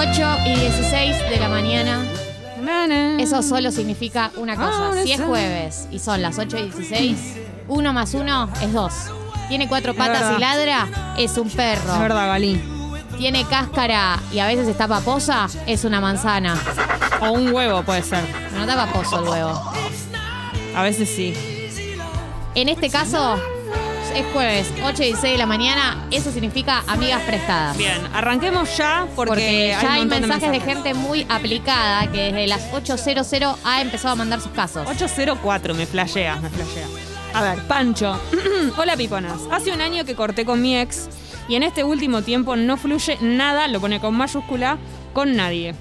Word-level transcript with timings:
8 0.00 0.38
y 0.46 0.54
16 0.54 1.28
de 1.28 1.36
la 1.38 1.50
mañana. 1.50 2.02
Eso 3.18 3.42
solo 3.42 3.70
significa 3.70 4.30
una 4.38 4.56
cosa. 4.56 5.02
Si 5.02 5.12
es 5.12 5.20
jueves 5.20 5.88
y 5.90 5.98
son 5.98 6.22
las 6.22 6.38
8 6.38 6.56
y 6.56 6.62
16, 6.70 7.18
1 7.68 7.92
más 7.92 8.14
1 8.14 8.48
es 8.62 8.72
2. 8.72 8.92
Tiene 9.48 9.68
cuatro 9.68 9.92
patas 9.92 10.38
y 10.38 10.40
ladra, 10.40 10.88
es 11.18 11.36
un 11.36 11.50
perro. 11.50 11.92
Es 11.92 12.00
verdad, 12.00 12.28
Galí. 12.28 12.58
Tiene 13.18 13.44
cáscara 13.44 14.18
y 14.32 14.38
a 14.38 14.46
veces 14.46 14.68
está 14.68 14.88
paposa, 14.88 15.48
es 15.66 15.84
una 15.84 16.00
manzana. 16.00 16.56
O 17.20 17.32
un 17.32 17.52
huevo 17.52 17.82
puede 17.82 18.02
ser. 18.02 18.24
No 18.54 18.62
está 18.62 18.76
paposo 18.76 19.22
el 19.22 19.28
huevo. 19.28 19.72
A 20.74 20.82
veces 20.82 21.10
sí. 21.10 21.34
En 22.54 22.70
este 22.70 22.88
caso, 22.88 23.38
es 24.14 24.26
jueves, 24.32 24.72
8 24.84 25.02
y 25.02 25.06
16 25.06 25.32
de 25.32 25.38
la 25.38 25.46
mañana. 25.46 26.06
Eso 26.10 26.30
significa 26.32 26.82
amigas 26.86 27.22
prestadas. 27.22 27.76
Bien, 27.76 27.98
arranquemos 28.14 28.76
ya 28.76 29.06
porque, 29.14 29.30
Porque 29.30 29.76
ya 29.80 29.92
hay 29.92 30.00
montón 30.00 30.20
mensajes 30.28 30.50
de, 30.50 30.60
gente 30.60 30.94
muy 30.94 31.26
aplicada 31.28 32.10
que 32.10 32.32
desde 32.32 32.46
las 32.46 32.70
8.00 32.72 33.56
ha 33.64 33.82
empezado 33.82 34.12
a 34.12 34.16
mandar 34.16 34.40
sus 34.40 34.52
casos. 34.52 34.86
804, 34.88 35.74
me 35.74 35.86
flashea, 35.86 36.36
me 36.36 36.50
flashea. 36.50 36.86
A 37.34 37.42
ver, 37.42 37.66
Pancho. 37.66 38.18
Hola, 38.76 38.96
piponas. 38.96 39.40
Hace 39.50 39.72
un 39.72 39.80
año 39.80 40.04
que 40.04 40.14
corté 40.14 40.44
con 40.44 40.60
mi 40.60 40.76
ex 40.76 41.08
y 41.48 41.54
en 41.54 41.62
este 41.62 41.84
último 41.84 42.22
tiempo 42.22 42.56
no 42.56 42.76
fluye 42.76 43.18
nada, 43.20 43.68
lo 43.68 43.80
pone 43.80 44.00
con 44.00 44.14
mayúscula, 44.14 44.78
con 45.12 45.36
nadie. 45.36 45.74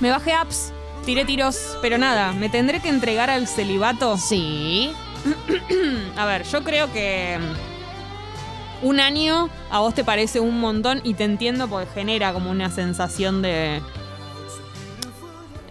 Me 0.00 0.10
bajé 0.10 0.32
apps, 0.32 0.72
tiré 1.04 1.24
tiros, 1.24 1.78
pero 1.82 1.98
nada, 1.98 2.32
¿me 2.32 2.48
tendré 2.48 2.80
que 2.80 2.88
entregar 2.88 3.30
al 3.30 3.46
celibato? 3.46 4.16
Sí. 4.16 4.92
A 6.16 6.26
ver, 6.26 6.44
yo 6.44 6.62
creo 6.62 6.92
que 6.92 7.38
mm, 7.38 8.86
un 8.86 9.00
año 9.00 9.48
a 9.70 9.80
vos 9.80 9.94
te 9.94 10.04
parece 10.04 10.40
un 10.40 10.60
montón 10.60 11.00
y 11.04 11.14
te 11.14 11.24
entiendo 11.24 11.68
porque 11.68 11.88
genera 11.92 12.32
como 12.32 12.50
una 12.50 12.70
sensación 12.70 13.42
de... 13.42 13.80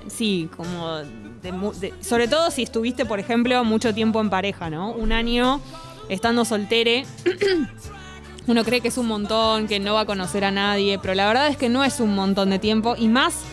Sí, 0.08 0.50
como... 0.56 0.98
de 0.98 1.94
sobre 2.02 2.28
todo 2.28 2.52
si 2.52 2.64
estuviste, 2.64 3.06
por 3.06 3.20
ejemplo, 3.20 3.64
mucho 3.64 3.94
tiempo 3.94 4.22
en 4.22 4.30
pareja, 4.30 4.70
¿no? 4.70 4.92
Un 4.92 5.12
año 5.12 5.59
estando 6.09 6.45
soltere. 6.45 7.06
Uno 8.47 8.64
cree 8.64 8.81
que 8.81 8.88
es 8.88 8.97
un 8.97 9.08
montón, 9.08 9.68
que 9.68 9.80
no 9.80 9.94
va 9.94 10.02
a 10.02 10.06
conocer 10.06 10.44
a 10.45 10.52
nadie, 10.52 10.97
pero 11.00 11.14
la 11.14 11.28
verdad 11.28 11.47
es 11.47 11.58
que 11.58 11.70
no 11.70 11.84
es 11.84 12.00
un 12.00 12.16
montón 12.16 12.50
de 12.50 12.59
tiempo 12.59 12.95
y 12.97 13.08
más 13.08 13.44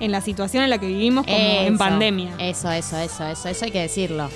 en 0.00 0.10
la 0.10 0.20
situación 0.20 0.62
en 0.64 0.70
la 0.70 0.78
que 0.78 0.86
vivimos 0.86 1.26
como 1.26 1.36
en 1.36 1.76
pandemia. 1.76 2.34
Eso, 2.38 2.70
eso, 2.70 2.96
eso, 2.98 3.26
eso, 3.26 3.48
eso 3.48 3.64
hay 3.64 3.70
que 3.70 3.80
decirlo. 3.80 4.28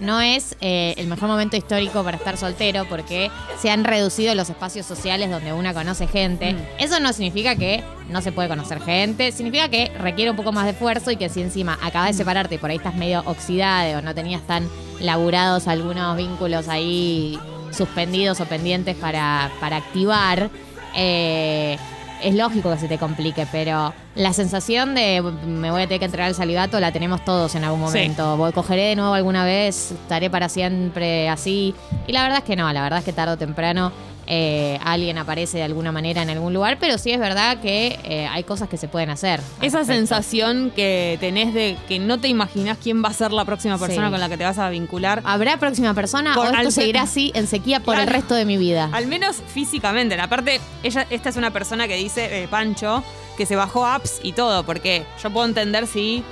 No 0.00 0.20
es 0.20 0.56
eh, 0.60 0.94
el 0.98 1.06
mejor 1.06 1.28
momento 1.28 1.56
histórico 1.56 2.04
para 2.04 2.16
estar 2.16 2.36
soltero 2.36 2.86
porque 2.88 3.30
se 3.58 3.70
han 3.70 3.84
reducido 3.84 4.34
los 4.34 4.50
espacios 4.50 4.84
sociales 4.86 5.30
donde 5.30 5.52
una 5.52 5.72
conoce 5.72 6.06
gente. 6.06 6.52
Mm. 6.52 6.58
Eso 6.78 7.00
no 7.00 7.12
significa 7.12 7.56
que 7.56 7.82
no 8.10 8.20
se 8.20 8.30
puede 8.32 8.48
conocer 8.48 8.80
gente, 8.82 9.32
significa 9.32 9.68
que 9.68 9.90
requiere 9.98 10.30
un 10.30 10.36
poco 10.36 10.52
más 10.52 10.64
de 10.64 10.72
esfuerzo 10.72 11.10
y 11.10 11.16
que 11.16 11.28
si 11.28 11.40
encima 11.40 11.78
acabas 11.82 12.08
de 12.08 12.14
Mm. 12.14 12.18
separarte 12.18 12.54
y 12.56 12.58
por 12.58 12.70
ahí 12.70 12.76
estás 12.76 12.94
medio 12.94 13.22
oxidada 13.26 13.98
o 13.98 14.02
no 14.02 14.14
tenías 14.14 14.42
tan 14.46 14.68
laburados 15.00 15.66
algunos 15.66 16.16
vínculos 16.16 16.68
ahí 16.68 17.38
suspendidos 17.70 18.40
o 18.40 18.44
pendientes 18.46 18.96
para, 18.96 19.50
para 19.60 19.76
activar, 19.76 20.50
eh, 20.94 21.78
es 22.22 22.34
lógico 22.34 22.70
que 22.72 22.78
se 22.78 22.88
te 22.88 22.98
complique, 22.98 23.46
pero 23.50 23.92
la 24.14 24.32
sensación 24.32 24.94
de 24.94 25.20
me 25.22 25.70
voy 25.70 25.82
a 25.82 25.84
tener 25.86 25.98
que 26.00 26.04
entregar 26.06 26.28
el 26.28 26.34
salivato 26.34 26.80
la 26.80 26.90
tenemos 26.92 27.24
todos 27.24 27.54
en 27.54 27.64
algún 27.64 27.80
Sí. 27.80 27.98
momento. 27.98 28.36
Voy, 28.36 28.52
cogeré 28.52 28.82
de 28.84 28.96
nuevo 28.96 29.14
alguna 29.14 29.44
vez, 29.44 29.92
estaré 29.92 30.30
para 30.30 30.48
siempre 30.48 31.28
así. 31.28 31.74
Y 32.06 32.12
la 32.12 32.22
verdad 32.22 32.38
es 32.38 32.44
que 32.44 32.56
no, 32.56 32.72
la 32.72 32.82
verdad 32.82 33.00
es 33.00 33.04
que 33.04 33.12
tarde 33.12 33.34
o 33.34 33.36
temprano 33.38 33.92
eh, 34.26 34.78
alguien 34.82 35.18
aparece 35.18 35.58
de 35.58 35.62
alguna 35.64 35.92
manera 35.92 36.22
en 36.22 36.30
algún 36.30 36.52
lugar, 36.52 36.78
pero 36.80 36.98
sí 36.98 37.12
es 37.12 37.18
verdad 37.20 37.60
que 37.60 37.98
eh, 38.04 38.26
hay 38.26 38.42
cosas 38.44 38.68
que 38.68 38.76
se 38.76 38.88
pueden 38.88 39.10
hacer. 39.10 39.40
Esa 39.60 39.78
respecto. 39.78 39.84
sensación 39.86 40.72
que 40.74 41.16
tenés 41.20 41.54
de 41.54 41.76
que 41.88 41.98
no 41.98 42.18
te 42.18 42.28
imaginas 42.28 42.78
quién 42.82 43.04
va 43.04 43.08
a 43.10 43.12
ser 43.12 43.32
la 43.32 43.44
próxima 43.44 43.78
persona 43.78 44.06
Sí. 44.08 44.10
con 44.10 44.20
la 44.20 44.28
que 44.28 44.36
te 44.36 44.44
vas 44.44 44.58
a 44.58 44.68
vincular. 44.70 45.22
¿Habrá 45.24 45.58
próxima 45.58 45.94
persona 45.94 46.34
Por- 46.34 46.48
o 46.48 46.54
esto 46.54 46.70
seguirá 46.70 47.02
así 47.02 47.30
en 47.34 47.46
sequía 47.46 47.80
por 47.80 47.98
el 47.98 48.06
resto 48.06 48.34
de 48.34 48.44
mi 48.44 48.56
vida? 48.56 48.90
Al 48.92 49.06
menos 49.06 49.36
físicamente. 49.46 50.18
Aparte, 50.20 50.60
ella, 50.82 51.06
esta 51.10 51.28
es 51.28 51.36
una 51.36 51.52
persona 51.52 51.86
que 51.88 51.96
dice, 51.96 52.42
eh, 52.42 52.48
Pancho, 52.48 53.04
que 53.36 53.46
se 53.46 53.54
bajó 53.54 53.86
apps 53.86 54.20
y 54.22 54.32
todo, 54.32 54.64
porque 54.64 55.04
yo 55.22 55.30
puedo 55.30 55.46
entender 55.46 55.86
si 55.86 56.24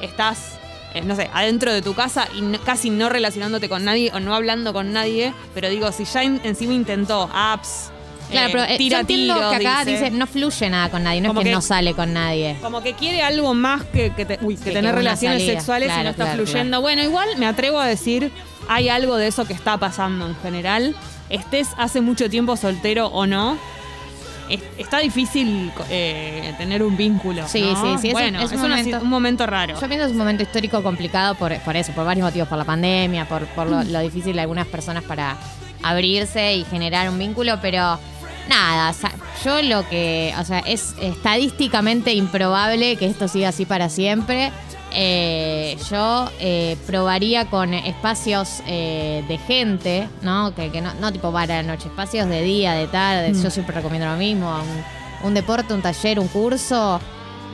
estás, 0.00 0.58
eh, 0.94 1.02
no 1.02 1.14
sé, 1.16 1.30
adentro 1.32 1.72
de 1.72 1.82
tu 1.82 1.94
casa 1.94 2.28
y 2.36 2.40
no- 2.42 2.60
casi 2.60 2.90
no 2.90 3.08
relacionándote 3.08 3.68
con 3.68 3.84
nadie 3.84 4.10
o 4.14 4.20
no 4.20 4.34
hablando 4.34 4.72
con 4.72 4.92
nadie, 4.92 5.32
pero 5.54 5.68
digo, 5.68 5.90
si 5.92 6.04
ya 6.04 6.22
in- 6.24 6.40
encima 6.44 6.72
intentó 6.74 7.30
apps, 7.32 7.90
Claro, 8.30 8.48
eh, 8.48 8.50
pero 8.52 8.64
eh, 8.64 8.78
tira 8.78 8.96
yo 8.96 9.00
entiendo 9.02 9.34
tiros, 9.34 9.50
que 9.50 9.56
acá 9.68 9.84
dice, 9.84 10.04
dice 10.04 10.10
no 10.12 10.26
fluye 10.26 10.70
nada 10.70 10.88
con 10.90 11.02
nadie, 11.02 11.20
no 11.20 11.28
Como 11.28 11.40
es 11.40 11.44
que, 11.44 11.50
que- 11.50 11.54
no 11.54 11.60
sale 11.60 11.92
con 11.94 12.12
nadie. 12.14 12.56
Como 12.62 12.82
que 12.82 12.94
quiere 12.94 13.22
algo 13.22 13.52
más 13.52 13.82
que, 13.84 14.12
que 14.14 14.24
te- 14.24 14.38
uy, 14.42 14.56
que 14.56 14.64
Que- 14.64 14.70
tener 14.72 14.94
relaciones 14.94 15.40
salida. 15.42 15.58
sexuales 15.58 15.88
y 15.98 16.02
no 16.02 16.10
está 16.10 16.24
claro, 16.24 16.44
fluyendo. 16.46 16.80
Bueno, 16.80 17.02
igual 17.02 17.28
me 17.36 17.46
atrevo 17.46 17.78
a 17.78 17.86
decir, 17.86 18.30
hay 18.68 18.88
algo 18.88 19.16
de 19.16 19.26
eso 19.26 19.44
que 19.44 19.52
está 19.52 19.76
pasando 19.76 20.26
en 20.26 20.36
general. 20.36 20.96
Estés 21.28 21.68
hace 21.76 22.00
mucho 22.00 22.30
tiempo 22.30 22.56
soltero 22.56 23.06
o 23.08 23.26
no, 23.26 23.58
es- 24.54 24.62
está 24.78 24.98
difícil 24.98 25.72
eh, 25.90 26.54
tener 26.58 26.82
un 26.82 26.96
vínculo. 26.96 27.46
Sí, 27.48 27.60
¿no? 27.62 27.80
sí, 27.96 28.00
sí, 28.02 28.06
es 28.08 28.12
Bueno, 28.12 28.38
es 28.40 28.46
es, 28.52 28.58
un 28.58 28.64
una- 28.64 28.76
momento- 28.76 29.00
un 29.02 29.08
momento 29.08 29.46
raro. 29.46 29.74
Yo 29.74 29.88
pienso 29.88 29.96
que 29.98 30.04
es 30.06 30.10
un 30.12 30.18
momento 30.18 30.42
histórico 30.42 30.82
complicado 30.82 31.34
por, 31.34 31.56
por 31.60 31.76
eso, 31.76 31.92
por 31.92 32.04
varios 32.04 32.24
motivos, 32.26 32.48
por 32.48 32.58
la 32.58 32.64
pandemia, 32.64 33.26
por, 33.26 33.46
por 33.46 33.66
lo, 33.68 33.82
lo 33.82 34.00
difícil 34.00 34.34
de 34.36 34.40
algunas 34.42 34.66
personas 34.66 35.02
para 35.04 35.36
abrirse 35.82 36.54
y 36.56 36.64
generar 36.64 37.08
un 37.08 37.18
vínculo, 37.18 37.58
pero 37.60 37.98
nada, 38.48 38.90
o 38.90 38.94
sea, 38.94 39.12
yo 39.44 39.62
lo 39.62 39.88
que, 39.88 40.34
o 40.38 40.44
sea, 40.44 40.60
es 40.60 40.94
estadísticamente 41.00 42.12
improbable 42.14 42.96
que 42.96 43.06
esto 43.06 43.28
siga 43.28 43.48
así 43.48 43.64
para 43.66 43.88
siempre. 43.88 44.52
Eh, 44.94 45.78
yo 45.90 46.28
eh, 46.38 46.76
probaría 46.86 47.46
con 47.46 47.72
espacios 47.72 48.60
eh, 48.66 49.24
de 49.26 49.38
gente, 49.38 50.06
¿no? 50.20 50.54
Que, 50.54 50.70
que 50.70 50.82
no, 50.82 50.92
no 51.00 51.10
tipo 51.10 51.32
para 51.32 51.56
la 51.56 51.62
noche, 51.62 51.88
espacios 51.88 52.28
de 52.28 52.42
día, 52.42 52.74
de 52.74 52.86
tarde. 52.88 53.32
Yo 53.32 53.50
siempre 53.50 53.74
recomiendo 53.74 54.06
lo 54.06 54.16
mismo: 54.16 54.50
un, 55.22 55.28
un 55.28 55.34
deporte, 55.34 55.72
un 55.72 55.80
taller, 55.80 56.20
un 56.20 56.28
curso. 56.28 57.00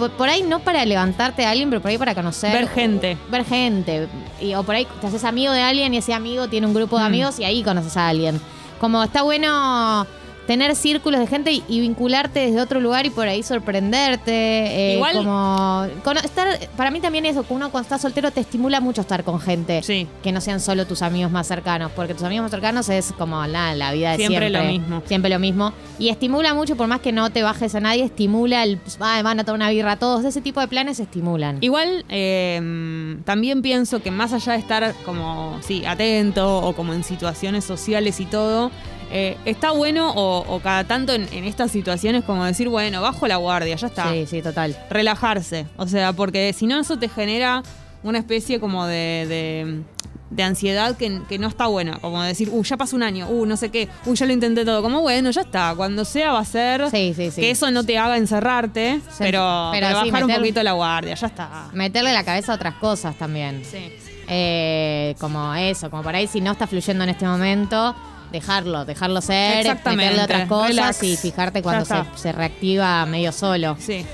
Por, 0.00 0.10
por 0.12 0.28
ahí 0.28 0.43
no 0.43 0.59
para 0.60 0.84
levantarte 0.84 1.44
a 1.47 1.50
alguien, 1.50 1.71
pero 1.71 1.81
por 1.81 1.91
ahí 1.93 1.98
para 1.98 2.15
conocer. 2.15 2.53
Ver 2.53 2.69
gente. 2.69 3.16
Ver 3.31 3.44
gente. 3.44 4.09
Y- 4.41 4.54
o 4.54 4.65
por 4.65 4.75
ahí 4.75 4.87
te 5.00 5.06
haces 5.06 5.22
amigo 5.25 5.53
de 5.53 5.62
alguien 5.62 5.94
y 5.94 5.98
ese 5.98 6.15
amigo 6.15 6.48
tiene 6.48 6.66
un 6.66 6.75
grupo 6.75 6.97
de 6.98 7.04
Mm. 7.04 7.06
amigos 7.06 7.38
y 7.38 7.44
ahí 7.44 7.62
conoces 7.62 7.97
a 7.97 8.09
alguien. 8.09 8.41
Como 8.81 9.03
está 9.03 9.22
bueno 9.22 10.06
tener 10.48 10.75
círculos 10.75 11.20
de 11.20 11.26
gente 11.26 11.53
y, 11.53 11.62
y 11.69 11.78
vincularte 11.81 12.41
desde 12.41 12.60
otro 12.60 12.81
lugar 12.81 13.04
y 13.06 13.10
por 13.10 13.28
ahí 13.28 13.42
sorprenderte. 13.44 14.32
eh, 14.32 14.94
Igual- 14.97 15.16
como 15.19 15.86
cono- 16.03 16.20
estar, 16.20 16.59
para 16.76 16.91
mí 16.91 17.00
también 17.00 17.26
eso, 17.26 17.42
que 17.47 17.53
uno 17.54 17.70
cuando 17.70 17.84
está 17.84 17.98
soltero 17.98 18.31
te 18.31 18.41
estimula 18.41 18.81
mucho 18.81 19.03
estar 19.03 19.25
con 19.25 19.41
gente. 19.41 19.82
Sí. 19.82 20.06
Que 20.22 20.32
no 20.32 20.41
sean 20.41 20.60
solo 20.60 20.86
tus 20.86 21.03
amigos 21.03 21.31
más 21.31 21.47
cercanos, 21.47 21.92
porque 21.94 22.14
tus 22.14 22.22
amigos 22.25 22.42
más 22.44 22.50
cercanos 22.50 22.88
es 22.88 23.12
como 23.12 23.47
la, 23.47 23.75
la 23.75 23.92
vida 23.92 24.12
de 24.12 24.16
siempre. 24.16 24.48
Siempre 24.48 24.62
lo 24.64 24.69
mismo. 24.72 25.03
Siempre 25.06 25.31
lo 25.31 25.38
mismo. 25.38 25.72
Y 25.98 26.09
estimula 26.09 26.54
mucho, 26.54 26.76
por 26.76 26.86
más 26.88 27.00
que 27.00 27.12
no 27.12 27.30
te 27.30 27.42
bajes 27.42 27.75
a 27.75 27.80
nadie, 27.80 28.04
estimula 28.04 28.62
el, 28.65 28.80
"Ay, 29.00 29.22
van 29.22 29.38
a 29.41 29.44
tomar 29.44 29.59
una 29.60 29.70
birra 29.70 29.97
todos. 29.97 30.25
Ese 30.25 30.41
tipo 30.41 30.60
de 30.60 30.69
planes 30.69 30.98
estimulan. 30.98 31.59
Igual 31.60 32.04
eh, 32.09 33.19
también 33.25 33.62
pienso 33.62 34.00
que 34.03 34.10
más 34.10 34.32
allá 34.32 34.54
de 34.54 34.59
estar 34.60 34.94
como, 35.04 35.59
sí, 35.62 35.84
atento 35.84 36.59
o 36.59 36.72
como 36.75 36.94
en 36.94 37.04
situaciones 37.04 37.65
sociales 37.65 38.19
y 38.20 38.25
todo, 38.25 38.70
eh, 39.11 39.37
está 39.45 39.71
bueno 39.71 40.13
o, 40.13 40.45
o 40.47 40.61
cada 40.61 40.85
tanto 40.85 41.13
en, 41.13 41.27
en 41.33 41.45
estas 41.45 41.71
situaciones 41.71 42.25
como 42.25 42.45
decir, 42.45 42.69
bueno, 42.69 43.01
bajo 43.03 43.27
la 43.27 43.37
guardia, 43.37 43.77
ya 43.77 43.87
está. 43.87 44.13
Sí, 44.13 44.27
sí, 44.27 44.43
total. 44.43 44.77
Relajarse. 44.91 45.67
O 45.77 45.87
sea, 45.87 46.13
porque 46.13 46.53
si 46.53 46.67
no 46.67 46.79
eso 46.81 46.99
te 46.99 47.09
genera 47.09 47.63
una 48.03 48.19
especie 48.19 48.61
como 48.61 48.87
de... 48.87 49.27
de 49.29 49.83
de 50.31 50.43
ansiedad 50.43 50.95
que, 50.95 51.23
que 51.27 51.39
no 51.39 51.49
está 51.49 51.69
buena, 51.69 51.97
como 52.03 52.23
decir, 52.23 52.51
uh, 52.53 52.63
ya 52.63 52.77
pasó 52.77 52.97
un 52.97 53.03
año, 53.03 53.27
uh, 53.31 53.47
no 53.47 53.57
sé 53.57 53.71
qué, 53.71 53.89
uh, 54.05 54.13
ya 54.13 54.27
lo 54.27 54.35
intenté 54.35 54.63
todo, 54.63 54.83
como 54.83 55.01
bueno, 55.01 55.31
ya 55.31 55.41
está, 55.41 55.73
cuando 55.75 56.05
sea 56.05 56.33
va 56.33 56.41
a 56.41 56.45
ser 56.45 56.91
Sí, 56.91 57.15
sí, 57.17 57.31
sí. 57.31 57.41
que 57.41 57.51
eso 57.51 57.71
no 57.71 57.83
te 57.83 57.97
haga 57.97 58.19
encerrarte, 58.19 59.01
pero, 59.19 59.41
bajar 59.41 60.25
un 60.25 60.34
poquito 60.34 60.63
la 60.63 60.72
guardia, 60.72 61.15
ya 61.15 61.28
está. 61.28 61.71
Meterle 61.72 62.13
la 62.13 62.25
cabeza 62.25 62.53
a 62.53 62.57
otras 62.57 62.75
cosas 62.75 63.16
también. 63.16 63.63
Sí. 63.65 63.91
Eh, 64.28 65.15
como 65.19 65.54
eso, 65.54 65.89
como 65.89 66.03
por 66.03 66.15
ahí 66.15 66.27
si 66.27 66.43
no 66.43 66.53
está 66.53 66.66
fluyendo 66.66 67.04
en 67.04 67.09
este 67.09 67.27
momento, 67.27 67.97
dejarlo, 68.33 68.84
dejarlo 68.84 69.21
ser, 69.21 69.66
meterle 69.84 70.22
otras 70.22 70.48
cosas 70.48 70.69
Relax. 70.69 71.03
y 71.03 71.16
fijarte 71.16 71.63
cuando 71.63 71.84
se, 72.16 72.33
reactiva 72.33 73.04
medio 73.07 73.33
solo. 73.33 73.77
Sí. 73.80 74.04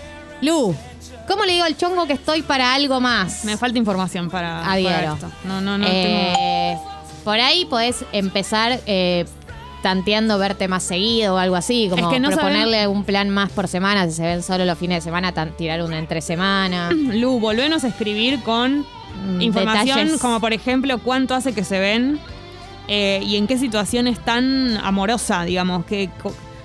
Lu, 0.41 0.75
¿cómo 1.29 1.45
le 1.45 1.53
digo 1.53 1.65
al 1.65 1.77
chongo 1.77 2.07
que 2.07 2.13
estoy 2.15 2.43
para 2.43 2.75
algo 2.75 3.01
más? 3.01 3.45
Me 3.45 3.57
falta 3.57 3.79
información 3.79 4.31
para, 4.31 4.63
para 4.63 5.13
esto. 5.15 5.31
No, 5.45 5.61
no, 5.61 5.79
no. 5.79 5.85
tengo- 5.87 5.93
Eh, 5.93 6.77
Por 7.25 7.41
ahí 7.41 7.65
podés 7.65 8.05
empezar 8.13 8.81
eh, 8.87 9.25
tanteando 9.83 10.39
verte 10.39 10.67
más 10.69 10.83
seguido 10.83 11.35
o 11.35 11.39
algo 11.39 11.57
así, 11.57 11.89
como 11.91 12.07
Es 12.09 12.13
que 12.15 12.21
no 12.21 12.31
proponerle 12.31 12.87
un 12.87 13.05
plan 13.05 13.29
más 13.31 13.51
por 13.51 13.69
semana, 13.69 14.07
si 14.07 14.13
se 14.13 14.23
ven 14.23 14.43
solo 14.43 14.65
los 14.65 14.79
fines 14.79 14.99
de 14.99 15.09
semana, 15.09 15.33
tan- 15.33 15.57
tirar 15.57 15.83
una 15.83 15.99
entre 15.99 16.21
semana. 16.23 16.91
Lu, 16.93 17.39
volvenos 17.41 17.85
a 17.85 17.89
escribir 17.89 18.43
con 18.43 18.85
Mm, 19.15 19.41
información 19.43 19.97
detalles. 19.99 20.21
como 20.21 20.41
por 20.41 20.53
ejemplo 20.53 20.99
cuánto 20.99 21.37
hace 21.37 21.53
que 21.55 21.63
se 21.63 21.79
ven 21.79 22.19
eh, 22.89 23.21
y 23.25 23.37
en 23.37 23.47
qué 23.47 23.59
situación 23.59 24.07
es 24.07 24.19
tan 24.19 24.77
amorosa, 24.79 25.45
digamos, 25.45 25.85
que 25.87 26.11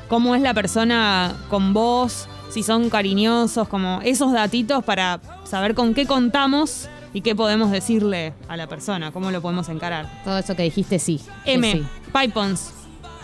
cómo 0.07 0.35
es 0.35 0.41
la 0.41 0.53
persona 0.53 1.35
con 1.49 1.73
vos, 1.73 2.27
si 2.49 2.63
son 2.63 2.89
cariñosos, 2.89 3.67
como 3.67 4.01
esos 4.03 4.33
datitos 4.33 4.83
para 4.83 5.19
saber 5.43 5.75
con 5.75 5.93
qué 5.93 6.05
contamos 6.05 6.89
y 7.13 7.21
qué 7.21 7.35
podemos 7.35 7.71
decirle 7.71 8.33
a 8.47 8.57
la 8.57 8.67
persona, 8.67 9.11
cómo 9.11 9.31
lo 9.31 9.41
podemos 9.41 9.69
encarar. 9.69 10.09
Todo 10.23 10.37
eso 10.39 10.55
que 10.55 10.63
dijiste, 10.63 10.99
sí. 10.99 11.21
M. 11.45 11.71
Sí. 11.71 11.85
Pipons. 12.11 12.73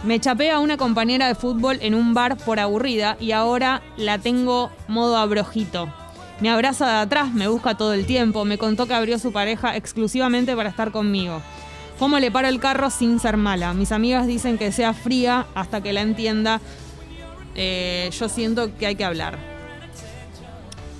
Me 0.03 0.19
chapé 0.19 0.51
a 0.51 0.59
una 0.59 0.77
compañera 0.77 1.27
de 1.27 1.36
fútbol 1.36 1.80
en 1.81 1.95
un 1.95 2.13
bar 2.13 2.38
por 2.38 2.59
aburrida 2.59 3.18
y 3.19 3.31
ahora 3.31 3.81
la 3.98 4.19
tengo 4.19 4.69
modo 4.88 5.18
abrojito. 5.18 5.91
Me 6.41 6.50
abraza 6.50 6.86
de 6.88 6.98
atrás, 6.98 7.33
me 7.33 7.48
busca 7.48 7.75
todo 7.75 7.94
el 7.94 8.06
tiempo, 8.06 8.45
me 8.45 8.57
contó 8.57 8.88
que 8.88 8.94
abrió 8.94 9.18
su 9.18 9.31
pareja 9.31 9.75
exclusivamente 9.75 10.56
para 10.56 10.69
estar 10.69 10.91
conmigo. 10.91 11.41
¿Cómo 12.00 12.19
le 12.19 12.30
paro 12.30 12.47
el 12.47 12.59
carro 12.59 12.89
sin 12.89 13.19
ser 13.19 13.38
mala? 13.38 13.74
Mis 13.74 13.92
amigas 13.92 14.27
dicen 14.27 14.57
que 14.57 14.71
sea 14.71 14.94
fría 14.94 15.45
hasta 15.56 15.81
que 15.81 15.94
la 15.94 16.01
entienda. 16.01 16.59
Eh, 17.56 18.09
yo 18.19 18.27
siento 18.27 18.75
que 18.77 18.86
hay 18.86 18.95
que 18.95 19.06
hablar. 19.06 19.38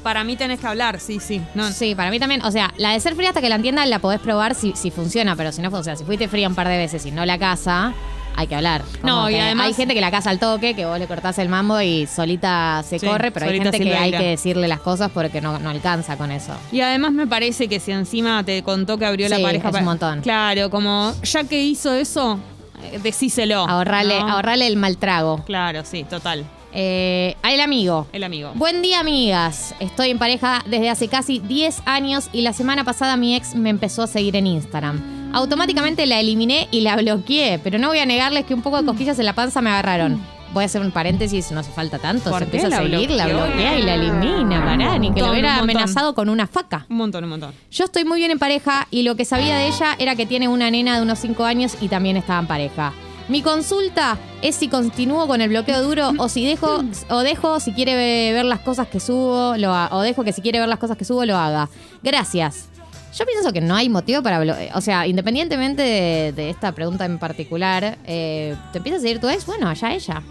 Para 0.04 0.24
mí 0.24 0.36
tenés 0.36 0.60
que 0.60 0.68
hablar, 0.68 1.00
sí, 1.00 1.20
sí. 1.20 1.42
Sí, 1.74 1.96
para 1.96 2.12
mí 2.12 2.20
también. 2.20 2.44
O 2.44 2.52
sea, 2.52 2.74
la 2.78 2.92
de 2.92 3.00
ser 3.00 3.16
fría 3.16 3.30
hasta 3.30 3.42
que 3.42 3.50
la 3.50 3.56
entiendan 3.56 3.90
la 3.90 4.00
podés 4.00 4.20
probar 4.20 4.56
si, 4.56 4.74
si 4.76 4.92
funciona, 4.92 5.36
pero 5.36 5.52
si 5.52 5.62
no, 5.62 5.84
sea, 5.84 5.96
si 5.96 6.06
fuiste 6.06 6.28
fría 6.28 6.48
un 6.48 6.56
par 6.56 6.68
de 6.68 6.78
veces 6.78 7.06
y 7.06 7.12
no 7.12 7.26
la 7.26 7.40
casa, 7.40 7.94
hay 8.36 8.48
que 8.48 8.56
hablar. 8.56 8.84
Como 9.02 9.14
No, 9.14 9.30
y 9.30 9.36
además- 9.36 9.68
Hay 9.68 9.74
gente 9.74 9.94
que 9.94 10.02
la 10.02 10.12
casa 10.12 10.30
al 10.30 10.40
toque, 10.40 10.76
que 10.76 10.86
vos 10.86 11.00
le 11.00 11.08
cortás 11.08 11.38
el 11.40 11.50
mambo 11.50 11.80
y 11.82 12.08
solita 12.08 12.84
se 12.88 13.00
Sí, 13.00 13.06
corre, 13.08 13.32
pero 13.32 13.48
hay 13.48 13.60
gente 13.60 13.80
que 13.80 13.96
hay 13.96 14.12
que 14.12 14.24
decirle 14.24 14.68
las 14.68 14.80
cosas 14.80 15.12
porque 15.14 15.42
no, 15.42 15.60
no 15.60 15.70
alcanza 15.70 16.18
con 16.18 16.32
eso. 16.32 16.54
Y 16.72 16.82
además 16.82 17.12
me 17.12 17.28
parece 17.28 17.68
que 17.68 17.80
si 17.80 17.92
encima 17.92 18.44
te 18.44 18.64
contó 18.64 18.98
que 18.98 19.06
abrió 19.06 19.30
la 19.30 19.40
pareja... 19.40 19.70
es 19.70 19.76
un 19.76 19.84
montón. 19.84 20.22
Claro, 20.22 20.70
como 20.70 21.14
ya 21.24 21.44
que 21.44 21.62
hizo 21.62 21.94
eso, 21.94 22.40
eh, 22.84 23.00
decíselo. 23.02 23.66
Ahorrarle, 23.68 24.20
¿no? 24.20 24.40
el 24.66 24.78
mal 24.78 24.98
trago. 24.98 25.44
Claro, 25.46 25.84
sí, 25.86 26.04
total. 26.04 26.46
Eh, 26.78 27.36
el 27.44 27.62
amigo. 27.62 28.08
El 28.12 28.24
amigo. 28.26 28.52
Buen 28.56 28.82
día, 28.82 29.00
amigas. 29.00 29.74
Estoy 29.80 30.10
en 30.10 30.20
pareja 30.20 30.62
desde 30.66 30.90
hace 30.90 31.08
casi 31.08 31.40
10 31.40 31.82
años 31.86 32.28
y 32.34 32.42
la 32.42 32.52
semana 32.52 32.84
pasada 32.84 33.16
mi 33.16 33.34
ex 33.34 33.56
me 33.56 33.70
empezó 33.70 34.04
a 34.04 34.08
seguir 34.08 34.36
en 34.36 34.48
Instagram. 34.48 35.15
Automáticamente 35.36 36.06
la 36.06 36.20
eliminé 36.22 36.68
y 36.72 36.80
la 36.82 36.96
bloqueé, 36.96 37.60
pero 37.64 37.78
no 37.78 37.90
voy 37.90 38.00
a 38.00 38.06
negarles 38.06 38.46
que 38.46 38.54
un 38.54 38.62
poco 38.62 38.78
de 38.80 38.86
cosquillas 38.86 39.20
en 39.20 39.26
la 39.26 39.34
panza 39.34 39.62
me 39.62 39.70
agarraron. 39.70 40.20
Voy 40.54 40.64
a 40.64 40.68
hacer 40.68 40.80
un 40.82 40.92
paréntesis, 40.92 41.52
no 41.52 41.60
hace 41.60 41.72
falta 41.72 42.00
tanto. 42.00 42.30
¿Por 42.30 42.40
Se 42.40 42.46
qué 42.50 42.58
empieza 42.58 42.68
a 42.68 42.82
la 42.82 42.90
seguir, 42.90 43.10
la 43.12 43.28
bloquea 43.28 43.78
y 43.78 43.82
la 43.84 43.96
elimina, 43.96 44.64
pará, 44.64 44.98
ni 44.98 45.14
que 45.14 45.20
lo 45.20 45.32
hubiera 45.32 45.50
un 45.56 45.58
montón. 45.60 45.76
amenazado 45.78 46.16
con 46.16 46.30
una 46.30 46.48
faca. 46.48 46.86
Un 46.90 46.96
montón, 46.96 47.26
un 47.26 47.32
montón. 47.32 47.52
Yo 47.70 47.84
estoy 47.84 48.06
muy 48.06 48.20
bien 48.20 48.32
en 48.32 48.40
pareja 48.40 48.88
y 48.92 49.04
lo 49.04 49.16
que 49.18 49.26
sabía 49.26 49.58
de 49.58 49.68
ella 49.68 49.98
era 50.00 50.16
que 50.16 50.26
tiene 50.26 50.48
una 50.48 50.72
nena 50.72 50.96
de 50.96 51.02
unos 51.02 51.20
5 51.20 51.44
años 51.44 51.74
y 51.82 51.90
también 51.90 52.16
estaba 52.16 52.40
en 52.40 52.48
pareja. 52.48 52.94
Mi 53.28 53.42
consulta 53.42 54.18
es 54.42 54.56
si 54.56 54.70
continúo 54.70 55.28
con 55.28 55.42
el 55.42 55.50
bloqueo 55.50 55.82
duro 55.84 56.12
o 56.18 56.30
si 56.30 56.46
dejo 56.46 56.82
o 57.10 57.20
dejo 57.20 57.60
si 57.60 57.74
quiere 57.74 57.96
ve- 57.96 58.32
ver 58.34 58.46
las 58.46 58.60
cosas 58.62 58.88
que 58.88 59.02
subo, 59.02 59.56
lo 59.58 59.74
ha- 59.74 59.90
o 59.92 60.00
dejo 60.00 60.24
que 60.24 60.32
si 60.32 60.42
quiere 60.42 60.60
ver 60.60 60.70
las 60.70 60.80
cosas 60.80 60.96
que 60.96 61.04
subo 61.04 61.26
lo 61.26 61.36
haga. 61.36 61.68
Gracias. 62.04 62.70
Yo 63.18 63.26
pienso 63.26 63.54
que 63.54 63.62
no 63.62 63.76
hay 63.76 63.88
motivo 63.90 64.22
para 64.22 64.40
bloquear. 64.40 64.76
O 64.78 64.82
sea, 64.82 65.08
independientemente 65.08 65.82
de, 65.82 66.32
de 66.34 66.50
esta 66.50 66.72
pregunta 66.74 67.06
en 67.06 67.18
particular, 67.18 67.98
eh, 68.06 68.56
¿te 68.72 68.80
empieza 68.80 68.98
a 68.98 69.02
seguir 69.02 69.20
tu 69.20 69.30
ex? 69.30 69.46
Bueno, 69.46 69.70
allá 69.70 69.94
ella. 69.94 70.22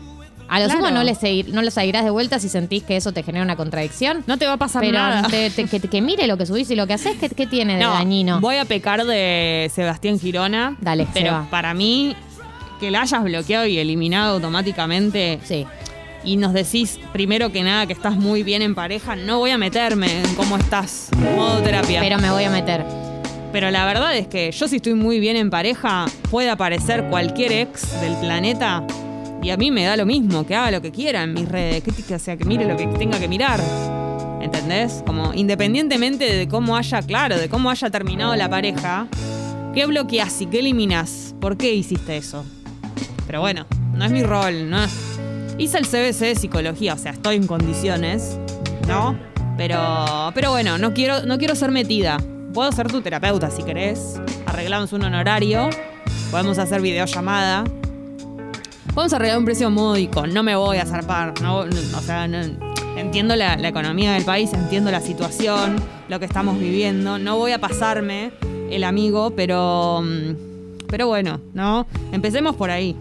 A 0.47 0.61
lo 0.61 0.67
Claro. 0.67 0.81
sumo 0.81 0.91
no 0.91 1.03
le, 1.03 1.15
segui- 1.15 1.47
no 1.47 1.63
le 1.63 1.71
seguirás 1.71 2.05
de 2.05 2.11
vuelta 2.11 2.39
si 2.39 2.51
sentís 2.51 2.83
que 2.83 2.97
eso 2.99 3.13
te 3.13 3.23
genera 3.23 3.43
una 3.43 3.57
contradicción. 3.57 4.23
No 4.27 4.37
te 4.37 4.47
va 4.47 4.53
a 4.53 4.57
pasar 4.59 4.83
Pero 4.83 4.99
nada. 4.99 5.27
te- 5.29 5.49
te- 5.49 5.65
que, 5.67 5.81
que 5.81 6.03
mire 6.03 6.27
lo 6.27 6.37
que 6.37 6.45
subís 6.45 6.71
y 6.71 6.77
lo 6.77 6.87
que 6.87 6.93
haces, 6.93 7.17
¿qué, 7.19 7.31
qué 7.31 7.47
tiene 7.47 7.77
de 7.79 7.85
dañino? 7.85 8.41
Voy 8.41 8.57
a 8.57 8.67
pecar 8.67 9.05
de 9.07 9.71
Sebastián 9.75 10.21
Girona. 10.21 10.77
Dale, 10.83 11.07
Pero 11.15 11.27
Seba. 11.29 11.47
para 11.51 11.73
mí, 11.73 12.15
que 12.79 12.91
la 12.91 13.01
hayas 13.01 13.25
bloqueado 13.25 13.65
y 13.67 13.79
eliminado 13.79 14.35
automáticamente 14.35 15.41
Sí. 15.45 15.67
Y 16.25 16.37
nos 16.37 16.53
decís 16.53 16.99
primero 17.13 17.53
que 17.53 17.63
nada 17.63 17.87
que 17.87 17.93
estás 17.93 18.17
muy 18.17 18.43
bien 18.43 18.63
en 18.63 18.75
pareja, 18.75 19.17
no 19.17 19.39
voy 19.39 19.51
a 19.51 19.59
meterme 19.59 20.21
en 20.21 20.35
cómo 20.35 20.57
estás, 20.57 21.09
modo 21.37 21.61
terapia. 21.63 22.01
Pero 22.01 22.19
me 22.19 22.31
voy 22.31 22.45
a 22.45 22.51
meter. 22.51 22.85
Pero 23.53 23.71
la 23.71 23.85
verdad 23.85 24.17
es 24.17 24.27
que 24.27 24.51
yo 24.51 24.67
si 24.67 24.77
estoy 24.77 24.95
muy 24.95 25.21
bien 25.21 25.37
en 25.37 25.49
pareja, 25.51 26.07
puede 26.31 26.51
aparecer 26.51 27.05
cualquier 27.11 27.53
ex 27.53 28.01
del 28.01 28.15
planeta 28.17 28.85
y 29.43 29.51
a 29.51 29.57
mí 29.57 29.71
me 29.71 29.85
da 29.85 29.97
lo 29.97 30.07
mismo, 30.07 30.45
que 30.47 30.57
haga 30.57 30.71
lo 30.71 30.81
que 30.83 30.91
quiera 30.91 31.23
en 31.23 31.35
mis 31.35 31.49
redes, 31.49 31.83
que, 31.85 31.93
que- 31.93 32.15
o 32.15 32.19
sea, 32.19 32.37
que 32.37 32.45
mire 32.45 32.65
lo 32.67 32.77
que 32.77 32.87
tenga 32.87 33.19
que 33.21 33.29
mirar. 33.29 33.61
¿Entendés? 34.41 35.03
Como 35.07 35.33
independientemente 35.35 36.25
de 36.35 36.49
cómo 36.49 36.77
haya, 36.77 37.01
claro, 37.03 37.39
de 37.39 37.49
cómo 37.49 37.71
haya 37.71 37.89
terminado 37.91 38.35
la 38.37 38.49
pareja, 38.51 39.07
¿qué 39.75 39.87
bloqueas 39.87 40.41
y 40.43 40.47
qué 40.47 40.59
eliminas? 40.59 41.35
¿Por 41.41 41.57
qué 41.57 41.75
hiciste 41.75 42.17
eso? 42.17 42.45
Pero 43.27 43.41
bueno, 43.41 43.67
no 43.95 44.05
es 44.05 44.11
mi 44.11 44.23
rol, 44.23 44.69
¿no? 44.69 44.79
Hice 45.59 45.79
el 45.79 45.87
CBC 45.87 46.19
de 46.21 46.35
psicología, 46.35 46.95
o 46.95 46.99
sea, 46.99 47.13
estoy 47.13 47.37
en 47.37 47.47
condiciones, 47.47 48.39
¿no? 48.89 49.17
Pero, 49.57 49.79
pero 50.35 50.51
bueno, 50.51 50.79
no 50.79 50.93
quiero, 50.93 51.23
no 51.27 51.39
quiero 51.39 51.55
ser 51.55 51.71
metida. 51.71 52.19
Puedo 52.53 52.73
ser 52.73 52.89
tu 52.91 53.01
terapeuta 53.03 53.51
si 53.51 53.63
querés. 53.63 54.21
Arreglamos 54.47 54.93
un 54.93 55.05
honorario. 55.05 55.71
Podemos 56.31 56.59
hacer 56.59 56.81
videollamada. 56.81 57.65
Podemos 58.95 59.13
arreglar 59.13 59.39
un 59.39 59.45
precio 59.45 59.71
módico. 59.71 60.27
No 60.27 60.43
me 60.43 60.57
voy 60.57 60.79
a 60.79 60.87
zarpar. 60.87 61.41
No, 61.41 61.59
o 61.61 62.01
sea, 62.01 62.27
no- 62.27 62.41
entiendo 62.97 63.37
la, 63.37 63.57
la 63.57 63.69
economía 63.69 64.13
del 64.15 64.25
país, 64.25 64.53
entiendo 64.53 64.91
la 64.91 65.01
situación, 65.01 65.77
lo 66.09 66.19
que 66.19 66.25
estamos 66.25 66.59
viviendo. 66.59 67.19
No 67.19 67.37
voy 67.37 67.53
a 67.53 67.61
pasarme 67.61 68.33
el 68.71 68.83
amigo, 68.83 69.31
pero. 69.37 70.03
mm, 70.03 70.87
Pero 70.89 71.07
bueno, 71.09 71.41
¿no? 71.55 71.87
Empecemos 72.13 72.55
por 72.57 72.71
ahí. 72.71 72.97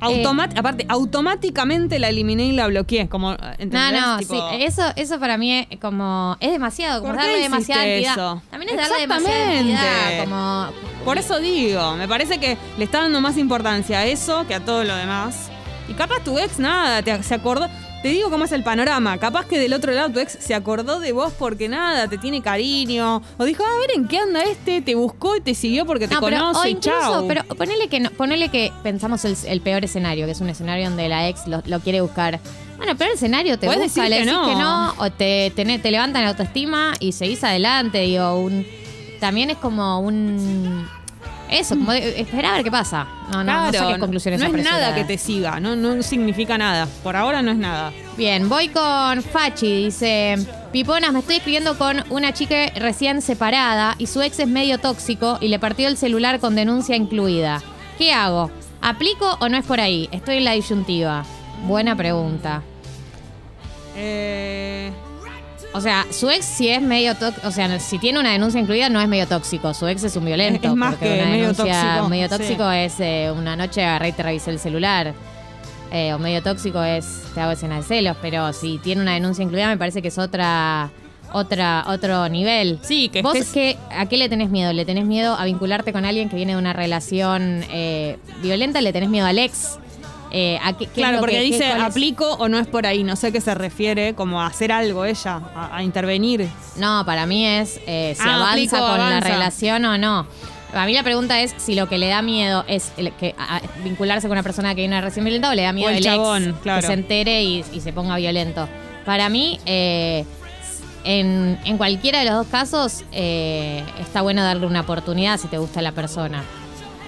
Automat- 0.00 0.58
aparte, 0.58 0.86
automáticamente 0.88 1.98
la 1.98 2.08
eliminé 2.08 2.44
y 2.46 2.52
la 2.52 2.66
bloqueé. 2.66 3.08
Como, 3.08 3.32
No, 3.32 3.38
¿entendés? 3.58 4.00
no, 4.00 4.18
Tipo, 4.18 4.34
sí. 4.50 4.62
Eso, 4.64 4.82
eso 4.96 5.18
para 5.20 5.36
mí 5.36 5.66
es 5.70 5.78
como. 5.80 6.36
Es 6.40 6.52
demasiado, 6.52 7.00
como 7.02 7.12
¿Por 7.14 7.22
darle 7.22 7.40
demasiada 7.40 7.86
entidad. 7.86 8.12
eso? 8.14 8.42
También 8.50 8.70
es 8.70 8.76
darle 8.76 9.00
demasiada 9.00 9.54
entidad. 9.58 10.24
Como. 10.24 10.66
Por 11.04 11.18
eso 11.18 11.38
digo, 11.40 11.96
me 11.96 12.06
parece 12.08 12.38
que 12.38 12.56
le 12.78 12.84
está 12.84 13.00
dando 13.02 13.20
más 13.20 13.36
importancia 13.36 14.00
a 14.00 14.06
eso 14.06 14.46
que 14.46 14.54
a 14.54 14.60
todo 14.60 14.84
lo 14.84 14.94
demás. 14.96 15.48
Y 15.88 15.94
capaz 15.94 16.22
tu 16.24 16.38
ex 16.38 16.58
nada, 16.58 17.02
te, 17.02 17.22
se 17.22 17.34
acordó. 17.34 17.68
Te 18.02 18.08
digo 18.08 18.30
cómo 18.30 18.44
es 18.44 18.52
el 18.52 18.62
panorama. 18.62 19.18
Capaz 19.18 19.44
que 19.44 19.58
del 19.58 19.74
otro 19.74 19.92
lado 19.92 20.08
tu 20.10 20.20
ex 20.20 20.38
se 20.40 20.54
acordó 20.54 21.00
de 21.00 21.12
vos 21.12 21.34
porque 21.38 21.68
nada, 21.68 22.08
te 22.08 22.16
tiene 22.16 22.40
cariño. 22.40 23.20
O 23.36 23.44
dijo, 23.44 23.62
a 23.62 23.78
ver 23.80 23.90
en 23.94 24.08
qué 24.08 24.16
anda 24.18 24.40
este, 24.42 24.80
te 24.80 24.94
buscó 24.94 25.36
y 25.36 25.42
te 25.42 25.54
siguió 25.54 25.84
porque 25.84 26.08
te 26.08 26.14
No, 26.14 26.20
pero, 26.22 26.36
o 26.36 26.52
conoce. 26.52 26.70
incluso, 26.70 26.98
chau. 26.98 27.28
pero 27.28 27.44
ponele 27.44 27.88
que, 27.88 28.00
no- 28.00 28.10
ponele 28.10 28.48
que 28.48 28.72
pensamos 28.82 29.26
el, 29.26 29.36
el 29.46 29.60
peor 29.60 29.84
escenario, 29.84 30.24
que 30.24 30.32
es 30.32 30.40
un 30.40 30.48
escenario 30.48 30.86
donde 30.88 31.10
la 31.10 31.28
ex 31.28 31.46
lo, 31.46 31.62
lo 31.66 31.80
quiere 31.80 32.00
buscar. 32.00 32.40
Bueno, 32.78 32.92
el 32.92 32.96
peor 32.96 33.10
escenario 33.10 33.58
te 33.58 33.66
Puedes 33.66 33.82
busca, 33.92 34.02
decir 34.04 34.10
le 34.10 34.24
que 34.24 34.24
decís 34.24 34.40
no. 34.40 34.48
que 34.48 34.54
no, 34.62 34.94
o 35.04 35.10
te, 35.12 35.52
te, 35.54 35.78
te 35.78 35.90
levantan 35.90 36.22
la 36.22 36.30
autoestima 36.30 36.94
y 37.00 37.12
seguís 37.12 37.44
adelante. 37.44 37.98
Digo, 37.98 38.34
un, 38.36 38.66
también 39.20 39.50
es 39.50 39.58
como 39.58 40.00
un. 40.00 40.88
Eso, 41.50 41.76
como 41.76 41.92
de, 41.92 42.20
esperar 42.20 42.52
a 42.52 42.54
ver 42.54 42.64
qué 42.64 42.70
pasa. 42.70 43.06
No, 43.30 43.42
no, 43.42 43.64
no 43.64 43.70
Claro, 43.70 43.86
saques 43.86 43.98
conclusiones 43.98 44.40
no 44.40 44.46
es 44.46 44.64
nada 44.64 44.94
que 44.94 45.04
te 45.04 45.18
siga, 45.18 45.58
no, 45.60 45.74
no 45.76 46.02
significa 46.02 46.56
nada. 46.56 46.86
Por 47.02 47.16
ahora 47.16 47.42
no 47.42 47.50
es 47.50 47.58
nada. 47.58 47.92
Bien, 48.16 48.48
voy 48.48 48.68
con 48.68 49.22
Fachi, 49.22 49.84
dice, 49.84 50.36
Piponas, 50.72 51.12
me 51.12 51.20
estoy 51.20 51.36
escribiendo 51.36 51.76
con 51.76 52.04
una 52.10 52.32
chica 52.32 52.66
recién 52.76 53.22
separada 53.22 53.96
y 53.98 54.06
su 54.06 54.22
ex 54.22 54.38
es 54.38 54.48
medio 54.48 54.78
tóxico 54.78 55.38
y 55.40 55.48
le 55.48 55.58
partió 55.58 55.88
el 55.88 55.96
celular 55.96 56.38
con 56.38 56.54
denuncia 56.54 56.94
incluida. 56.94 57.62
¿Qué 57.98 58.12
hago? 58.12 58.50
¿Aplico 58.80 59.36
o 59.40 59.48
no 59.48 59.56
es 59.58 59.64
por 59.66 59.80
ahí? 59.80 60.08
Estoy 60.12 60.38
en 60.38 60.44
la 60.44 60.52
disyuntiva. 60.52 61.24
Buena 61.66 61.96
pregunta. 61.96 62.62
Eh, 63.96 64.92
O 65.72 65.80
sea, 65.80 66.04
su 66.10 66.28
ex 66.30 66.44
si 66.44 66.68
es 66.68 66.82
medio 66.82 67.14
tóxico, 67.14 67.46
o 67.46 67.50
sea, 67.52 67.78
si 67.78 67.98
tiene 67.98 68.18
una 68.18 68.32
denuncia 68.32 68.60
incluida 68.60 68.88
no 68.88 69.00
es 69.00 69.06
medio 69.08 69.26
tóxico, 69.28 69.72
su 69.72 69.86
ex 69.86 70.02
es 70.04 70.16
un 70.16 70.24
violento. 70.24 70.66
Es- 70.66 70.70
es 70.72 70.76
más 70.76 70.94
porque 70.96 71.06
que 71.08 71.14
una 71.20 71.30
medio 71.30 71.40
denuncia 71.52 71.64
tóxico, 71.94 72.08
medio 72.08 72.28
sí. 72.28 72.36
tóxico 72.36 72.70
es 72.72 72.94
eh, 72.98 73.32
una 73.36 73.54
noche 73.56 73.84
agarré 73.84 74.08
y 74.08 74.12
te 74.12 74.22
revisé 74.22 74.50
el 74.50 74.58
celular. 74.58 75.14
Eh, 75.92 76.12
o 76.14 76.18
medio 76.18 76.40
tóxico 76.42 76.82
es 76.82 77.22
te 77.34 77.40
hago 77.40 77.52
escena 77.52 77.76
de 77.76 77.82
celos, 77.82 78.16
pero 78.22 78.52
si 78.52 78.78
tiene 78.78 79.00
una 79.02 79.14
denuncia 79.14 79.42
incluida 79.44 79.66
me 79.68 79.76
parece 79.76 80.02
que 80.02 80.08
es 80.08 80.18
otra 80.18 80.90
otra 81.32 81.84
otro 81.88 82.28
nivel. 82.28 82.78
Sí, 82.82 83.08
que 83.08 83.22
¿Vos 83.22 83.36
estés- 83.36 83.52
qué- 83.52 83.76
a 83.96 84.06
qué 84.06 84.16
le 84.16 84.28
tenés 84.28 84.50
miedo? 84.50 84.72
¿Le 84.72 84.84
tenés 84.84 85.04
miedo 85.04 85.34
a 85.36 85.44
vincularte 85.44 85.92
con 85.92 86.04
alguien 86.04 86.28
que 86.28 86.34
viene 86.36 86.52
de 86.52 86.58
una 86.58 86.72
relación 86.72 87.64
eh, 87.70 88.18
violenta? 88.42 88.80
¿Le 88.80 88.92
tenés 88.92 89.08
miedo 89.10 89.26
al 89.26 89.38
ex? 89.38 89.78
Eh, 90.32 90.58
¿a 90.62 90.72
qué- 90.74 90.86
Claro, 90.86 91.18
porque 91.18 91.36
que- 91.36 91.42
dice 91.42 91.72
aplico 91.72 92.34
o 92.34 92.48
no 92.48 92.58
es 92.58 92.66
por 92.68 92.86
ahí, 92.86 93.02
no 93.02 93.16
sé 93.16 93.28
a 93.28 93.30
qué 93.32 93.40
se 93.40 93.54
refiere, 93.54 94.14
como 94.14 94.40
a 94.40 94.46
hacer 94.46 94.70
algo 94.70 95.04
ella, 95.04 95.40
a, 95.56 95.76
a 95.78 95.82
intervenir. 95.82 96.48
No, 96.76 97.02
para 97.04 97.26
mí 97.26 97.44
es 97.46 97.80
eh, 97.86 98.14
si 98.16 98.22
Ah, 98.28 98.34
avanza 98.36 98.50
aplico, 98.52 98.76
con 98.78 98.98
la 98.98 99.06
avanza. 99.08 99.28
relación 99.28 99.84
o 99.84 99.98
no. 99.98 100.26
A 100.72 100.86
mí 100.86 100.92
la 100.94 101.02
pregunta 101.02 101.40
es 101.40 101.52
si 101.56 101.74
lo 101.74 101.88
que 101.88 101.98
le 101.98 102.06
da 102.06 102.22
miedo 102.22 102.64
es 102.68 102.92
el 102.96 103.10
que, 103.14 103.34
a- 103.36 103.60
vincularse 103.82 104.28
con 104.28 104.36
una 104.36 104.44
persona 104.44 104.72
que 104.76 104.82
viene 104.82 105.00
relación 105.00 105.24
violenta 105.24 105.50
o 105.50 105.54
le 105.54 105.62
da 105.62 105.72
miedo 105.72 105.90
el 105.90 105.96
el 105.96 106.04
chabón, 106.04 106.44
ex 106.50 106.58
claro. 106.60 106.80
que 106.82 106.86
se 106.86 106.92
entere 106.92 107.42
y, 107.42 107.64
y 107.72 107.80
se 107.80 107.92
ponga 107.92 108.14
violento. 108.16 108.68
Para 109.04 109.28
mí, 109.28 109.58
eh, 109.66 110.24
en, 111.02 111.58
en 111.64 111.76
cualquiera 111.76 112.20
de 112.20 112.26
los 112.26 112.34
dos 112.34 112.46
casos, 112.46 113.02
eh, 113.10 113.82
está 114.00 114.20
bueno 114.22 114.44
darle 114.44 114.66
una 114.66 114.82
oportunidad 114.82 115.38
si 115.40 115.48
te 115.48 115.58
gusta 115.58 115.82
la 115.82 115.90
persona. 115.92 116.44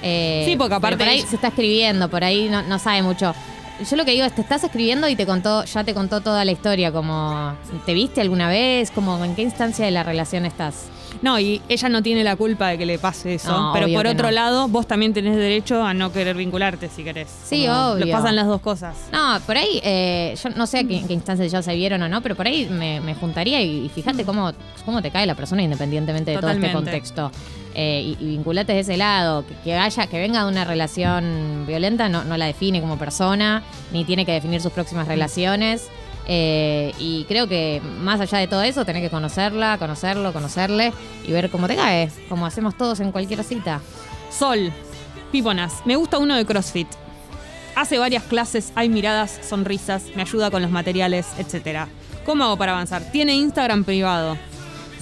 Eh, 0.02 0.44
Sí, 0.46 0.56
porque 0.56 0.74
aparte 0.74 0.98
Por 0.98 1.08
ahí 1.08 1.20
se 1.22 1.36
está 1.36 1.48
escribiendo, 1.48 2.08
por 2.10 2.24
ahí 2.24 2.48
no, 2.48 2.62
no 2.62 2.78
sabe 2.78 3.02
mucho. 3.02 3.34
yo 3.88 3.96
lo 3.96 4.04
que 4.04 4.10
digo 4.12 4.24
es, 4.24 4.34
te 4.34 4.40
estás 4.42 4.62
escribiendo 4.64 5.08
y 5.08 5.16
te 5.16 5.26
contó, 5.26 5.64
ya 5.64 5.84
te 5.84 5.94
contó 5.94 6.20
toda 6.20 6.44
la 6.44 6.52
historia, 6.52 6.92
como, 6.92 7.54
¿te 7.86 7.94
viste 7.94 8.20
alguna 8.20 8.48
vez? 8.48 8.90
Como, 8.90 9.24
¿en 9.24 9.34
qué 9.34 9.42
instancia 9.42 9.84
de 9.84 9.90
la 9.90 10.02
relación 10.02 10.44
estás? 10.44 10.86
No, 11.20 11.38
y 11.38 11.60
ella 11.68 11.88
no 11.88 12.02
tiene 12.02 12.24
la 12.24 12.34
culpa 12.36 12.68
de 12.68 12.78
que 12.78 12.86
le 12.86 12.98
pase 12.98 13.34
eso. 13.34 13.52
No, 13.52 13.70
pero 13.74 13.86
por 13.92 14.06
otro 14.06 14.26
no. 14.28 14.30
lado, 14.32 14.66
vos 14.68 14.86
también 14.88 15.12
tenés 15.12 15.36
derecho 15.36 15.84
a 15.84 15.92
no 15.94 16.10
querer 16.10 16.34
vincularte 16.36 16.88
si 16.88 17.04
querés. 17.04 17.28
Sí, 17.44 17.66
Como, 17.66 17.90
obvio. 17.92 18.06
Le 18.06 18.12
pasan 18.12 18.34
las 18.34 18.46
dos 18.46 18.60
cosas. 18.60 18.96
No, 19.12 19.38
por 19.46 19.56
ahí, 19.56 19.78
eh, 19.84 20.34
yo 20.42 20.50
no 20.50 20.66
sé 20.66 20.78
a 20.80 20.84
qué, 20.84 20.96
en 20.96 21.06
qué 21.06 21.12
instancia 21.12 21.46
ya 21.46 21.62
se 21.62 21.74
vieron 21.74 22.02
o 22.02 22.08
no, 22.08 22.22
pero 22.22 22.34
por 22.34 22.46
ahí 22.46 22.66
me, 22.70 23.00
me 23.00 23.14
juntaría 23.14 23.60
y, 23.62 23.84
y 23.86 23.88
fíjate 23.90 24.24
cómo, 24.24 24.52
cómo 24.84 25.00
te 25.02 25.10
cae 25.10 25.26
la 25.26 25.34
persona 25.34 25.62
independientemente 25.62 26.30
de 26.32 26.38
todo 26.38 26.50
este 26.50 26.72
contexto. 26.72 27.30
Eh, 27.74 28.16
y, 28.20 28.24
y 28.24 28.26
vinculate 28.32 28.74
de 28.74 28.80
ese 28.80 28.96
lado, 28.96 29.46
que, 29.46 29.54
que 29.64 29.74
haya, 29.74 30.06
que 30.06 30.18
venga 30.18 30.44
de 30.44 30.50
una 30.50 30.64
relación 30.64 31.64
violenta 31.66 32.08
no, 32.10 32.22
no 32.24 32.36
la 32.36 32.46
define 32.46 32.82
como 32.82 32.98
persona, 32.98 33.62
ni 33.92 34.04
tiene 34.04 34.26
que 34.26 34.32
definir 34.32 34.60
sus 34.60 34.72
próximas 34.72 35.08
relaciones. 35.08 35.88
Eh, 36.26 36.92
y 36.98 37.24
creo 37.24 37.48
que 37.48 37.80
más 38.00 38.20
allá 38.20 38.38
de 38.38 38.46
todo 38.46 38.62
eso, 38.62 38.84
tenés 38.84 39.02
que 39.02 39.10
conocerla, 39.10 39.78
conocerlo, 39.78 40.32
conocerle 40.32 40.92
y 41.26 41.32
ver 41.32 41.50
cómo 41.50 41.66
te 41.66 41.76
cae, 41.76 42.10
como 42.28 42.46
hacemos 42.46 42.76
todos 42.76 43.00
en 43.00 43.10
cualquier 43.10 43.42
cita. 43.42 43.80
Sol, 44.30 44.72
Piponas, 45.30 45.82
me 45.84 45.96
gusta 45.96 46.18
uno 46.18 46.36
de 46.36 46.44
CrossFit. 46.44 46.88
Hace 47.74 47.98
varias 47.98 48.22
clases, 48.24 48.72
hay 48.74 48.88
miradas, 48.88 49.40
sonrisas, 49.48 50.04
me 50.14 50.22
ayuda 50.22 50.50
con 50.50 50.62
los 50.62 50.70
materiales, 50.70 51.26
etc. 51.38 51.86
¿Cómo 52.24 52.44
hago 52.44 52.56
para 52.56 52.72
avanzar? 52.72 53.02
Tiene 53.10 53.34
Instagram 53.34 53.84
privado. 53.84 54.36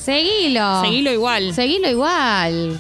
Seguilo. 0.05 0.81
Seguilo 0.83 1.13
igual. 1.13 1.55
Seguilo 1.55 1.89
igual. 1.89 2.79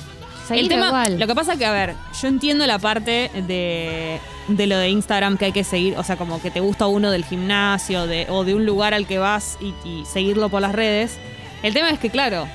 Seguilo 0.49 0.62
El 0.67 0.69
tema, 0.69 0.87
igual. 0.89 1.19
lo 1.21 1.27
que 1.27 1.35
pasa 1.35 1.57
que, 1.57 1.65
a 1.67 1.71
ver, 1.73 1.95
yo 2.21 2.29
entiendo 2.29 2.67
la 2.67 2.79
parte 2.81 3.31
de, 3.47 4.19
de 4.49 4.67
lo 4.67 4.77
de 4.79 4.89
Instagram 4.89 5.37
que 5.39 5.45
hay 5.47 5.53
que 5.53 5.62
seguir, 5.62 5.97
o 5.97 6.03
sea, 6.03 6.17
como 6.17 6.43
que 6.43 6.50
te 6.50 6.59
gusta 6.61 6.87
uno 6.89 7.11
del 7.12 7.25
gimnasio 7.25 8.07
de, 8.09 8.27
o 8.29 8.43
de 8.45 8.55
un 8.55 8.67
lugar 8.67 8.93
al 8.95 9.07
que 9.07 9.19
vas 9.19 9.59
y, 9.61 9.75
y 9.89 10.05
seguirlo 10.07 10.49
por 10.49 10.61
las 10.62 10.73
redes. 10.73 11.19
El 11.62 11.73
tema 11.73 11.91
es 11.91 12.00
que, 12.00 12.11
claro, 12.11 12.49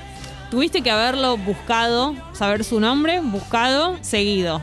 tuviste 0.50 0.82
que 0.82 0.90
haberlo 0.90 1.38
buscado, 1.38 2.14
saber 2.34 2.64
su 2.64 2.80
nombre, 2.80 3.20
buscado, 3.20 3.96
seguido. 4.02 4.60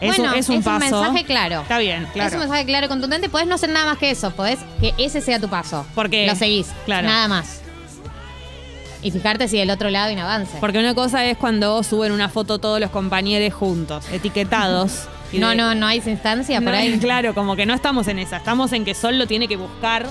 Es, 0.00 0.14
bueno, 0.16 0.32
un, 0.32 0.38
es 0.38 0.48
un 0.48 0.62
paso. 0.62 0.78
mensaje 0.80 1.24
claro. 1.24 1.60
Está 1.62 1.78
bien, 1.78 2.06
claro. 2.12 2.28
Es 2.28 2.34
un 2.34 2.40
mensaje 2.40 2.66
claro 2.66 2.86
y 2.86 2.88
contundente. 2.88 3.28
Podés 3.30 3.46
no 3.46 3.54
hacer 3.54 3.70
nada 3.70 3.86
más 3.86 3.98
que 3.98 4.10
eso. 4.10 4.30
Podés 4.32 4.58
que 4.80 4.92
ese 4.98 5.20
sea 5.22 5.40
tu 5.40 5.48
paso. 5.48 5.86
Porque- 5.94 6.26
Lo 6.26 6.34
seguís. 6.34 6.66
claro. 6.84 7.06
Nada 7.06 7.28
más. 7.28 7.62
Y 9.06 9.10
fijarte 9.12 9.46
si 9.46 9.56
del 9.58 9.70
otro 9.70 9.88
lado 9.88 10.08
hay 10.08 10.14
un 10.14 10.20
avance. 10.20 10.56
Porque 10.60 10.78
una 10.80 10.94
cosa 10.94 11.24
es 11.24 11.36
cuando 11.36 11.82
suben 11.84 12.10
una 12.10 12.28
foto 12.28 12.58
todos 12.58 12.80
los 12.80 12.90
compañeros 12.90 13.54
juntos, 13.56 14.04
etiquetados. 14.10 15.04
y 15.32 15.38
no, 15.38 15.50
de- 15.50 15.54
no, 15.56 15.74
no 15.76 15.86
hay 15.86 16.02
instancia 16.04 16.60
por 16.60 16.72
No, 16.72 16.76
ahí. 16.78 16.98
Claro, 16.98 17.34
como 17.34 17.54
que 17.54 17.66
no 17.66 17.74
estamos 17.74 18.08
en 18.08 18.18
esa. 18.18 18.38
Estamos 18.38 18.72
en 18.72 18.84
que 18.84 18.94
Sol 18.94 19.16
lo 19.18 19.26
tiene 19.28 19.46
que 19.46 19.56
buscar 19.56 20.06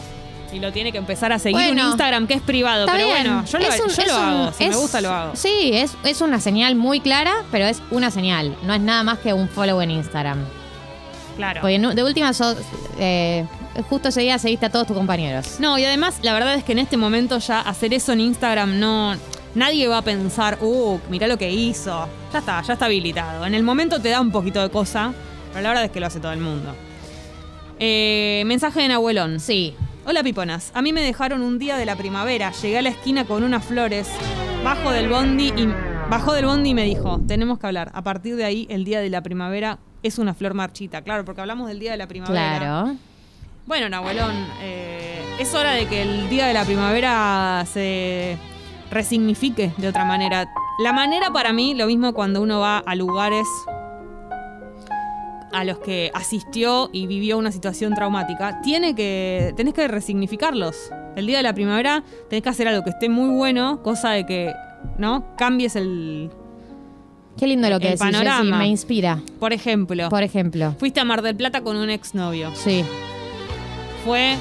y 0.54 0.60
lo 0.60 0.72
tiene 0.72 0.94
que 0.94 0.98
empezar 0.98 1.34
a 1.34 1.40
seguir 1.40 1.58
Bueno, 1.58 1.84
un 1.84 1.90
Instagram 1.90 2.28
que 2.28 2.36
es 2.36 2.42
privado. 2.42 2.86
Pero 2.86 3.00
bien. 3.06 3.10
bueno, 3.24 3.46
yo 3.46 3.60
lo, 3.60 3.66
un- 3.66 3.90
yo 3.92 4.06
lo 4.06 4.18
un- 4.18 4.24
hago. 4.24 4.52
Si 4.54 4.66
me 4.70 4.76
gusta, 4.78 5.02
lo 5.02 5.10
hago. 5.10 5.36
Sí, 5.36 5.72
es, 5.74 5.92
es 6.06 6.22
una 6.22 6.40
señal 6.40 6.76
muy 6.76 7.02
clara, 7.02 7.34
pero 7.52 7.66
es 7.66 7.82
una 7.92 8.12
señal. 8.12 8.56
No 8.64 8.74
es 8.74 8.80
nada 8.80 9.04
más 9.04 9.20
que 9.20 9.34
un 9.34 9.50
follow 9.50 9.82
en 9.82 9.92
Instagram. 9.92 10.40
Claro. 11.36 11.60
Porque 11.60 11.78
de 11.80 12.04
última, 12.04 12.32
sos, 12.32 12.56
eh, 12.98 13.46
justo 13.90 14.10
ese 14.10 14.22
día 14.22 14.38
seguiste 14.40 14.66
a 14.66 14.70
todos 14.70 14.88
tus 14.88 14.96
compañeros. 14.96 15.60
No, 15.60 15.78
y 15.78 15.86
además, 15.86 16.20
la 16.22 16.34
verdad 16.34 16.56
es 16.56 16.64
que 16.64 16.72
en 16.72 16.80
este 16.80 16.98
momento 16.98 17.38
ya 17.40 17.62
hacer 17.62 17.94
eso 17.94 18.14
en 18.14 18.22
Instagram 18.22 18.80
no. 18.80 19.16
Nadie 19.56 19.88
va 19.88 20.00
a 20.00 20.02
pensar, 20.02 20.58
uh, 20.62 21.00
mirá 21.10 21.28
lo 21.28 21.38
que 21.38 21.50
hizo. 21.52 22.08
Ya 22.34 22.40
está, 22.40 22.62
ya 22.62 22.74
está 22.74 22.86
habilitado. 22.86 23.46
En 23.46 23.54
el 23.54 23.64
momento 23.64 24.02
te 24.02 24.10
da 24.10 24.20
un 24.20 24.32
poquito 24.32 24.62
de 24.62 24.70
cosa, 24.70 25.14
pero 25.52 25.64
la 25.64 25.70
verdad 25.70 25.86
es 25.86 25.92
que 25.92 26.00
lo 26.00 26.08
hace 26.08 26.20
todo 26.20 26.34
el 26.34 26.42
mundo. 26.42 26.76
Eh, 27.80 28.44
mensaje 28.46 28.82
de 28.82 28.90
Nahuelón. 28.90 29.40
Sí. 29.40 29.76
Hola 30.08 30.22
piponas, 30.22 30.70
a 30.76 30.84
mí 30.84 30.94
me 30.94 31.02
dejaron 31.02 31.42
un 31.42 31.58
día 31.58 31.78
de 31.78 31.86
la 31.88 31.96
primavera, 31.96 32.52
llegué 32.52 32.78
a 32.78 32.84
la 32.84 32.90
esquina 32.90 33.26
con 33.26 33.44
unas 33.44 33.66
flores, 33.66 34.08
bajo 34.64 34.92
del 34.92 35.10
bondi 35.10 35.48
y 35.58 35.68
bajó 36.12 36.34
del 36.34 36.46
bondi 36.46 36.70
y 36.70 36.74
me 36.76 36.84
dijo, 36.84 37.20
tenemos 37.28 37.58
que 37.58 37.66
hablar, 37.66 37.90
a 37.92 38.04
partir 38.04 38.36
de 38.36 38.46
ahí 38.46 38.68
el 38.70 38.86
día 38.86 39.00
de 39.00 39.10
la 39.10 39.24
primavera 39.24 39.80
es 40.04 40.20
una 40.20 40.36
flor 40.36 40.54
marchita, 40.54 41.02
claro, 41.02 41.26
porque 41.26 41.42
hablamos 41.42 41.68
del 41.68 41.80
día 41.80 41.90
de 41.90 41.98
la 41.98 42.06
primavera. 42.06 42.60
Claro. 42.60 42.98
Bueno, 43.66 43.90
Nahuelón, 43.90 44.36
eh, 44.62 45.22
es 45.40 45.54
hora 45.56 45.72
de 45.72 45.88
que 45.88 46.02
el 46.04 46.30
día 46.30 46.46
de 46.48 46.54
la 46.54 46.66
primavera 46.66 47.66
se 47.72 48.38
resignifique 48.92 49.72
de 49.78 49.88
otra 49.88 50.06
manera. 50.06 50.48
La 50.80 50.94
manera 50.94 51.32
para 51.32 51.52
mí, 51.52 51.74
lo 51.74 51.88
mismo 51.88 52.14
cuando 52.14 52.42
uno 52.42 52.60
va 52.60 52.78
a 52.80 52.96
lugares 52.96 53.48
a 55.52 55.64
los 55.64 55.80
que 55.80 56.12
asistió 56.14 56.90
y 56.94 57.08
vivió 57.08 57.38
una 57.38 57.52
situación 57.52 57.96
traumática, 57.96 58.62
tiene 58.62 58.94
que, 58.94 59.54
tenés 59.58 59.74
que 59.74 59.88
resignificarlos. 59.88 60.92
El 61.16 61.26
día 61.28 61.38
de 61.38 61.44
la 61.44 61.54
primavera 61.54 62.04
tenés 62.30 62.44
que 62.44 62.50
hacer 62.50 62.68
algo 62.68 62.84
que 62.84 62.90
esté 62.92 63.10
muy 63.10 63.30
bueno, 63.36 63.82
cosa 63.82 64.12
de 64.12 64.26
que, 64.26 64.54
¿no? 64.98 65.26
Cambies 65.38 65.76
el... 65.76 66.30
Qué 67.38 67.48
lindo 67.48 67.70
lo 67.70 67.80
que 67.80 67.88
El 67.88 67.98
decís, 67.98 68.06
Jessy, 68.06 68.18
panorama. 68.26 68.58
me 68.60 68.68
inspira. 68.68 69.20
Por 69.40 69.54
ejemplo, 69.54 70.08
Por 70.10 70.24
ejemplo. 70.24 70.74
fuiste 70.78 71.00
a 71.00 71.06
Mar 71.06 71.22
del 71.22 71.36
Plata 71.36 71.62
con 71.62 71.76
un 71.78 71.90
exnovio. 71.90 72.52
Sí. 72.54 72.84
Fue 74.06 74.38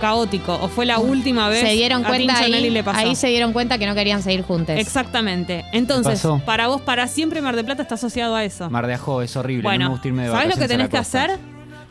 caótico 0.00 0.54
o 0.54 0.68
fue 0.68 0.86
la 0.86 0.98
última 0.98 1.48
vez 1.48 1.60
Se 1.60 1.72
dieron 1.72 2.04
a 2.04 2.08
cuenta 2.08 2.34
Tincho 2.34 2.44
ahí, 2.44 2.52
Nelly 2.52 2.70
le 2.70 2.82
pasó. 2.82 2.98
ahí 2.98 3.14
se 3.14 3.26
dieron 3.26 3.52
cuenta 3.52 3.76
que 3.76 3.86
no 3.86 3.94
querían 3.94 4.22
seguir 4.22 4.42
juntos. 4.42 4.76
Exactamente. 4.78 5.64
Entonces, 5.72 6.14
pasó? 6.14 6.40
para 6.46 6.68
vos, 6.68 6.80
para 6.80 7.06
siempre 7.06 7.42
Mar 7.42 7.54
del 7.54 7.66
Plata 7.66 7.82
está 7.82 7.96
asociado 7.96 8.34
a 8.34 8.44
eso. 8.44 8.70
Mar 8.70 8.86
de 8.86 8.94
Ajó 8.94 9.20
es 9.20 9.36
horrible, 9.36 9.64
no 9.64 9.68
bueno, 9.68 9.84
me 9.86 9.90
gusta 9.90 10.08
irme 10.08 10.22
de 10.22 10.30
¿sabés 10.30 10.48
lo 10.48 10.56
que 10.56 10.68
tenés 10.68 10.88
que 10.88 10.96
hacer? 10.96 11.38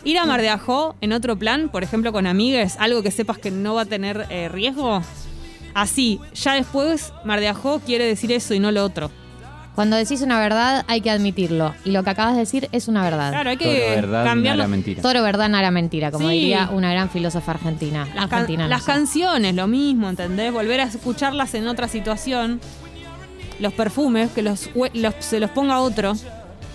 Ir 0.06 0.18
a 0.18 0.26
Mar 0.26 0.42
de 0.42 0.50
Ajó 0.50 0.96
en 1.02 1.14
otro 1.14 1.38
plan, 1.38 1.70
por 1.70 1.84
ejemplo 1.84 2.12
con 2.12 2.26
amigues, 2.26 2.78
algo 2.80 3.04
que 3.04 3.12
sepas 3.12 3.38
que 3.38 3.52
no 3.52 3.76
va 3.76 3.82
a 3.82 3.86
tener 3.86 4.26
eh, 4.30 4.50
riesgo. 4.50 5.02
Así, 5.74 6.20
ya 6.34 6.54
después 6.54 7.14
Mar 7.26 7.42
de 7.42 7.50
Ajó 7.50 7.80
quiere 7.80 8.06
decir 8.06 8.32
eso 8.32 8.54
y 8.54 8.60
no 8.60 8.72
lo 8.72 8.84
otro. 8.84 9.12
Cuando 9.80 9.96
decís 9.96 10.22
una 10.22 10.38
verdad 10.42 10.84
hay 10.90 11.00
que 11.00 11.10
admitirlo. 11.10 11.74
Y 11.86 11.92
lo 11.92 12.04
que 12.04 12.10
acabas 12.10 12.34
de 12.34 12.42
decir 12.42 12.68
es 12.74 12.90
una 12.90 13.02
verdad. 13.02 13.30
Claro, 13.32 13.50
hay 13.52 13.56
que 13.56 13.92
verdad, 13.96 14.26
cambiar 14.26 14.58
nada 14.58 14.68
mentira. 14.68 15.02
Toro 15.02 15.24
verdad, 15.24 15.48
nada 15.48 15.72
mentira, 15.72 16.12
como 16.12 16.28
Sí. 16.28 16.34
diría 16.34 16.68
una 16.74 16.92
gran 16.92 17.10
filósofa 17.10 17.52
argentina. 17.54 18.00
las, 18.08 18.14
can- 18.14 18.24
argentina 18.24 18.64
no 18.64 18.70
las 18.72 18.84
sé. 18.84 18.92
canciones, 18.92 19.56
lo 19.56 19.68
mismo, 19.68 20.10
¿entendés? 20.10 20.52
Volver 20.52 20.82
a 20.82 20.84
escucharlas 20.84 21.54
en 21.54 21.66
otra 21.70 21.88
situación. 21.88 22.60
Los 23.62 23.72
perfumes, 23.72 24.32
que 24.32 24.42
los, 24.42 24.70
los- 24.94 25.16
se 25.20 25.40
los 25.40 25.50
ponga 25.52 25.80
otro. 25.80 26.12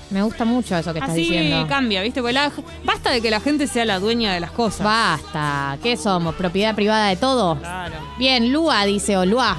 Me 0.09 0.23
gusta 0.23 0.47
mucho 0.47 0.75
eso 0.75 0.95
que 0.95 1.01
estás 1.01 1.13
Así 1.13 1.25
diciendo. 1.25 1.67
cambia, 1.69 2.01
¿viste? 2.01 2.23
Porque 2.23 2.33
la- 2.33 2.51
basta 2.87 3.11
de 3.11 3.21
que 3.21 3.31
la 3.31 3.41
gente 3.41 3.67
sea 3.67 3.85
la 3.85 3.99
dueña 3.99 4.33
de 4.33 4.41
las 4.41 4.51
cosas. 4.53 4.83
Basta. 4.83 5.77
¿Qué 5.83 5.99
somos? 5.99 6.37
¿Propiedad 6.37 6.75
privada 6.75 7.09
de 7.09 7.17
todo? 7.17 7.57
Claro. 7.59 7.97
Bien, 8.19 8.51
Lua 8.51 8.83
dice, 8.87 9.19
o 9.19 9.27
Lua. 9.27 9.59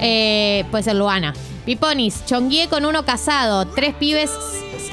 Eh, 0.00 0.66
puede 0.70 0.84
ser 0.84 0.96
Luana. 0.96 1.32
Piponis, 1.64 2.24
chongué 2.26 2.68
con 2.68 2.84
uno 2.84 3.04
casado, 3.04 3.66
tres 3.66 3.94
pibes, 3.94 4.30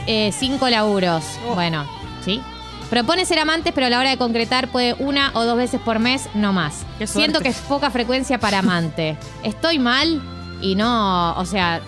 eh, 0.08 0.32
cinco 0.38 0.70
laburos. 0.70 1.24
Oh. 1.50 1.56
Bueno, 1.56 1.86
¿sí? 2.24 2.42
Propone 2.90 3.26
ser 3.26 3.40
amantes, 3.40 3.72
pero 3.74 3.88
a 3.88 3.90
la 3.90 4.00
hora 4.00 4.10
de 4.10 4.18
concretar 4.18 4.68
puede 4.70 4.94
una 5.00 5.32
o 5.36 5.46
dos 5.46 5.58
veces 5.58 5.80
por 5.82 6.00
mes, 6.00 6.28
no 6.34 6.54
más. 6.54 6.86
Siento 7.06 7.40
que 7.40 7.50
es 7.50 7.58
poca 7.58 7.92
frecuencia 7.92 8.40
para 8.40 8.60
amante. 8.60 9.16
Estoy 9.44 9.78
mal 9.80 10.22
y 10.62 10.74
no, 10.76 11.34
o 11.38 11.46
sea, 11.46 11.82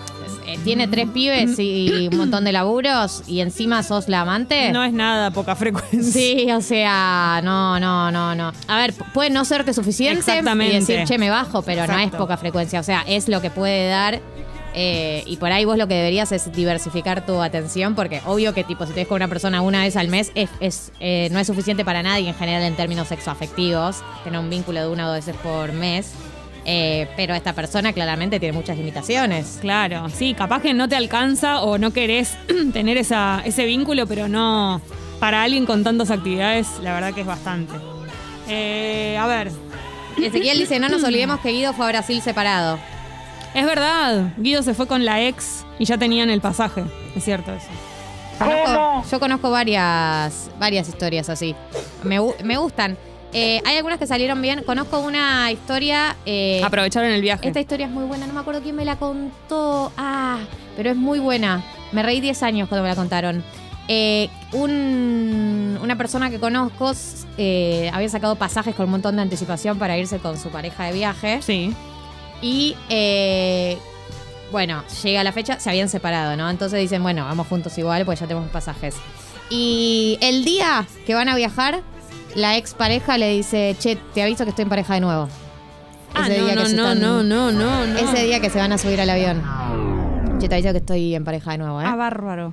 eh, 0.46 0.58
tiene 0.64 0.86
tres 0.88 1.08
pibes 1.08 1.58
y 1.58 2.08
un 2.10 2.18
montón 2.18 2.44
de 2.44 2.52
laburos 2.52 3.22
y 3.26 3.40
encima 3.40 3.82
sos 3.82 4.08
la 4.08 4.20
amante. 4.20 4.70
No 4.72 4.82
es 4.84 4.92
nada 4.92 5.32
poca 5.32 5.56
frecuencia. 5.56 6.02
Sí, 6.12 6.46
o 6.52 6.60
sea, 6.60 7.40
no, 7.42 7.80
no, 7.80 8.10
no, 8.12 8.34
no. 8.36 8.52
A 8.68 8.76
ver, 8.78 8.94
pu- 8.94 9.04
puede 9.12 9.30
no 9.30 9.44
serte 9.44 9.74
suficiente 9.74 10.20
y 10.40 10.72
decir, 10.72 11.04
che, 11.04 11.18
me 11.18 11.30
bajo, 11.30 11.62
pero 11.62 11.84
no 11.86 11.98
es 11.98 12.10
poca 12.12 12.36
frecuencia. 12.36 12.78
O 12.78 12.84
sea, 12.84 13.02
es 13.08 13.28
lo 13.28 13.40
que 13.40 13.50
puede 13.50 13.88
dar. 13.88 14.20
Eh, 14.74 15.22
y 15.26 15.36
por 15.36 15.52
ahí 15.52 15.64
vos 15.64 15.76
lo 15.76 15.86
que 15.86 15.94
deberías 15.94 16.32
es 16.32 16.52
diversificar 16.52 17.26
tu 17.26 17.40
atención, 17.42 17.94
porque 17.94 18.20
obvio 18.26 18.54
que 18.54 18.64
tipo, 18.64 18.86
si 18.86 18.92
te 18.92 19.00
ves 19.00 19.08
con 19.08 19.16
una 19.16 19.28
persona 19.28 19.60
una 19.60 19.82
vez 19.82 19.96
al 19.96 20.08
mes, 20.08 20.32
es, 20.34 20.50
es, 20.60 20.92
eh, 21.00 21.28
no 21.30 21.38
es 21.38 21.46
suficiente 21.46 21.84
para 21.84 22.02
nadie 22.02 22.28
en 22.28 22.34
general 22.34 22.62
en 22.62 22.74
términos 22.74 23.08
sexoafectivos, 23.08 24.02
tener 24.24 24.40
un 24.40 24.48
vínculo 24.48 24.80
de 24.80 24.88
una 24.88 25.06
o 25.06 25.14
dos 25.14 25.24
veces 25.24 25.36
por 25.42 25.72
mes. 25.72 26.12
Eh, 26.64 27.08
pero 27.16 27.34
esta 27.34 27.54
persona 27.54 27.92
claramente 27.92 28.38
tiene 28.38 28.56
muchas 28.56 28.76
limitaciones. 28.76 29.58
Claro, 29.60 30.08
sí, 30.10 30.32
capaz 30.32 30.62
que 30.62 30.72
no 30.72 30.88
te 30.88 30.94
alcanza 30.94 31.60
o 31.60 31.76
no 31.76 31.92
querés 31.92 32.36
tener 32.72 32.96
esa, 32.96 33.42
ese 33.44 33.66
vínculo, 33.66 34.06
pero 34.06 34.28
no. 34.28 34.80
Para 35.18 35.42
alguien 35.42 35.66
con 35.66 35.82
tantas 35.82 36.10
actividades, 36.10 36.68
la 36.80 36.94
verdad 36.94 37.14
que 37.14 37.22
es 37.22 37.26
bastante. 37.26 37.74
A 37.74 39.26
ver, 39.26 39.50
Ezequiel 40.16 40.58
dice, 40.58 40.78
no 40.78 40.88
nos 40.88 41.02
olvidemos 41.04 41.40
que 41.40 41.50
Guido 41.50 41.72
fue 41.72 41.86
a 41.86 41.88
Brasil 41.88 42.20
separado. 42.22 42.78
Es 43.54 43.64
verdad, 43.66 44.32
Guido 44.36 44.62
se 44.62 44.74
fue 44.74 44.86
con 44.86 45.04
la 45.04 45.22
ex 45.22 45.64
y 45.78 45.84
ya 45.84 45.98
tenían 45.98 46.30
el 46.30 46.40
pasaje. 46.40 46.84
Es 47.16 47.24
cierto 47.24 47.52
eso. 47.52 47.68
Conozco- 48.38 49.04
yo 49.10 49.20
conozco 49.20 49.50
varias, 49.50 50.50
varias 50.58 50.88
historias 50.88 51.28
así. 51.28 51.54
Me, 52.02 52.18
gu- 52.20 52.34
me 52.42 52.56
gustan. 52.56 52.96
Eh, 53.34 53.62
hay 53.64 53.76
algunas 53.76 53.98
que 53.98 54.06
salieron 54.06 54.42
bien. 54.42 54.62
Conozco 54.64 54.98
una 55.00 55.50
historia. 55.52 56.16
eh, 56.26 56.60
Aprovecharon 56.64 57.10
el 57.10 57.22
viaje. 57.22 57.46
esta 57.46 57.60
historia 57.60 57.86
es 57.86 57.92
muy 57.92 58.04
buena. 58.04 58.26
No 58.26 58.32
me 58.34 58.40
acuerdo 58.40 58.60
quién 58.62 58.74
me 58.76 58.84
la 58.84 58.96
contó. 58.96 59.92
Ah, 59.96 60.38
pero 60.76 60.90
es 60.90 60.96
muy 60.96 61.18
buena. 61.18 61.62
Me 61.92 62.02
reí 62.02 62.20
10 62.20 62.42
años 62.42 62.68
cuando 62.68 62.82
me 62.82 62.88
la 62.90 62.96
contaron. 62.96 63.42
Eh, 63.88 64.28
un 64.52 64.70
un- 65.72 65.78
una 65.82 65.96
persona 65.96 66.30
que 66.30 66.38
conozco 66.38 66.92
eh, 67.38 67.90
había 67.92 68.08
sacado 68.08 68.36
pasajes 68.36 68.74
con 68.74 68.84
un 68.86 68.92
montón 68.92 69.16
de 69.16 69.22
anticipación 69.22 69.78
para 69.78 69.96
irse 69.98 70.18
con 70.18 70.38
su 70.38 70.48
pareja 70.50 70.84
de 70.84 70.92
viaje. 70.92 71.40
Sí. 71.42 71.74
Y 72.42 72.76
eh, 72.90 73.78
bueno, 74.50 74.82
llega 75.02 75.24
la 75.24 75.32
fecha, 75.32 75.58
se 75.60 75.70
habían 75.70 75.88
separado, 75.88 76.36
¿no? 76.36 76.50
Entonces 76.50 76.78
dicen, 76.80 77.02
bueno, 77.02 77.24
vamos 77.24 77.46
juntos 77.46 77.76
igual, 77.78 78.04
pues 78.04 78.20
ya 78.20 78.26
tenemos 78.26 78.50
pasajes. 78.50 78.96
Y 79.48 80.18
el 80.20 80.44
día 80.44 80.86
que 81.06 81.14
van 81.14 81.28
a 81.28 81.36
viajar, 81.36 81.80
la 82.34 82.56
ex 82.56 82.74
pareja 82.74 83.16
le 83.18 83.30
dice, 83.30 83.76
che, 83.78 83.96
te 83.96 84.22
aviso 84.22 84.44
que 84.44 84.50
estoy 84.50 84.64
en 84.64 84.68
pareja 84.68 84.94
de 84.94 85.00
nuevo. 85.00 85.28
Ah, 86.14 86.26
Ese 86.28 86.38
no, 86.38 86.44
día 86.46 86.54
no, 86.56 86.62
que 86.62 86.68
se 86.68 86.76
no, 86.76 86.82
están- 86.92 87.00
no, 87.00 87.22
no, 87.22 87.52
no, 87.52 87.86
no. 87.86 87.98
Ese 87.98 88.24
día 88.24 88.40
que 88.40 88.50
se 88.50 88.58
van 88.58 88.72
a 88.72 88.78
subir 88.78 89.00
al 89.00 89.08
avión. 89.08 89.42
Che, 90.38 90.48
te 90.48 90.54
aviso 90.56 90.72
que 90.72 90.78
estoy 90.78 91.14
en 91.14 91.24
pareja 91.24 91.52
de 91.52 91.58
nuevo, 91.58 91.80
¿eh? 91.80 91.84
Ah, 91.86 91.94
bárbaro. 91.96 92.52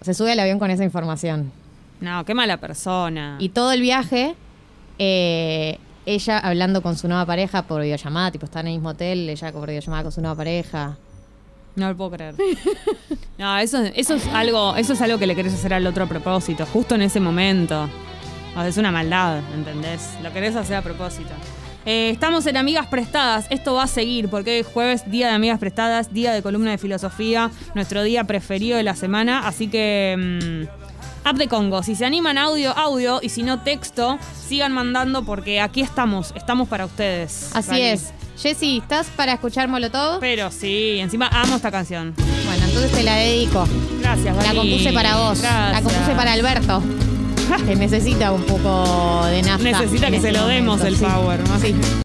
Se 0.00 0.14
sube 0.14 0.32
al 0.32 0.40
avión 0.40 0.58
con 0.58 0.70
esa 0.70 0.84
información. 0.84 1.52
No, 2.00 2.24
qué 2.24 2.34
mala 2.34 2.56
persona. 2.56 3.36
Y 3.38 3.50
todo 3.50 3.70
el 3.72 3.80
viaje, 3.80 4.34
eh, 4.98 5.78
ella 6.06 6.38
hablando 6.38 6.82
con 6.82 6.96
su 6.96 7.08
nueva 7.08 7.26
pareja 7.26 7.62
por 7.62 7.82
videollamada, 7.82 8.30
tipo, 8.30 8.46
está 8.46 8.60
en 8.60 8.68
el 8.68 8.72
mismo 8.74 8.90
hotel, 8.90 9.28
ella 9.28 9.52
por 9.52 9.68
videollamada 9.68 10.02
con 10.04 10.12
su 10.12 10.20
nueva 10.20 10.36
pareja. 10.36 10.96
No 11.76 11.88
lo 11.88 11.96
puedo 11.96 12.12
creer. 12.12 12.34
No, 13.38 13.58
eso, 13.58 13.78
eso 13.96 14.14
es 14.14 14.26
algo, 14.28 14.76
eso 14.76 14.92
es 14.92 15.00
algo 15.00 15.18
que 15.18 15.26
le 15.26 15.34
querés 15.34 15.54
hacer 15.54 15.74
al 15.74 15.84
otro 15.86 16.04
a 16.04 16.06
propósito, 16.06 16.64
justo 16.66 16.94
en 16.94 17.02
ese 17.02 17.18
momento. 17.18 17.88
O 18.52 18.54
sea, 18.54 18.68
es 18.68 18.76
una 18.76 18.92
maldad, 18.92 19.40
¿entendés? 19.54 20.10
Lo 20.22 20.32
querés 20.32 20.54
hacer 20.54 20.76
a 20.76 20.82
propósito. 20.82 21.30
Eh, 21.84 22.10
estamos 22.10 22.46
en 22.46 22.56
Amigas 22.56 22.86
Prestadas. 22.86 23.46
Esto 23.50 23.74
va 23.74 23.84
a 23.84 23.86
seguir 23.88 24.28
porque 24.28 24.60
es 24.60 24.66
jueves, 24.66 25.10
día 25.10 25.28
de 25.28 25.32
Amigas 25.32 25.58
Prestadas, 25.58 26.12
día 26.12 26.32
de 26.32 26.42
columna 26.42 26.70
de 26.70 26.78
filosofía, 26.78 27.50
nuestro 27.74 28.04
día 28.04 28.24
preferido 28.24 28.76
de 28.76 28.84
la 28.84 28.94
semana. 28.94 29.48
Así 29.48 29.66
que. 29.66 30.68
mm, 30.78 30.81
app 31.24 31.36
de 31.36 31.48
Congo. 31.48 31.82
Si 31.82 31.94
se 31.94 32.04
animan 32.04 32.38
audio, 32.38 32.70
audio. 32.76 33.20
Y 33.22 33.28
si 33.28 33.42
no 33.42 33.60
texto, 33.60 34.18
sigan 34.48 34.72
mandando 34.72 35.24
porque 35.24 35.60
aquí 35.60 35.80
estamos. 35.80 36.32
Estamos 36.34 36.68
para 36.68 36.84
ustedes. 36.86 37.50
Así 37.54 37.80
es. 37.80 38.12
Jessy, 38.40 38.78
¿estás 38.78 39.06
para 39.08 39.34
escuchar 39.34 39.68
Molotov? 39.68 40.18
Pero 40.18 40.50
sí, 40.50 40.98
encima 40.98 41.28
amo 41.28 41.56
esta 41.56 41.70
canción. 41.70 42.14
Bueno, 42.16 42.64
entonces 42.64 42.90
te 42.92 43.02
la 43.02 43.14
dedico. 43.16 43.64
Gracias, 44.00 44.34
La 44.36 44.42
Gali. 44.42 44.58
compuse 44.58 44.92
para 44.92 45.16
vos. 45.16 45.38
La 45.40 45.68
Gracias. 45.70 45.82
compuse 45.92 46.14
para 46.16 46.32
Alberto. 46.32 46.82
Que 47.66 47.76
necesita 47.76 48.32
un 48.32 48.42
poco 48.44 49.26
de 49.26 49.42
nafta. 49.42 49.62
Necesita 49.64 50.10
que 50.10 50.20
se 50.20 50.32
lo 50.32 50.46
demos 50.46 50.80
el 50.82 50.96
power. 50.96 51.46
¿no? 51.48 51.58
Sí. 51.60 51.74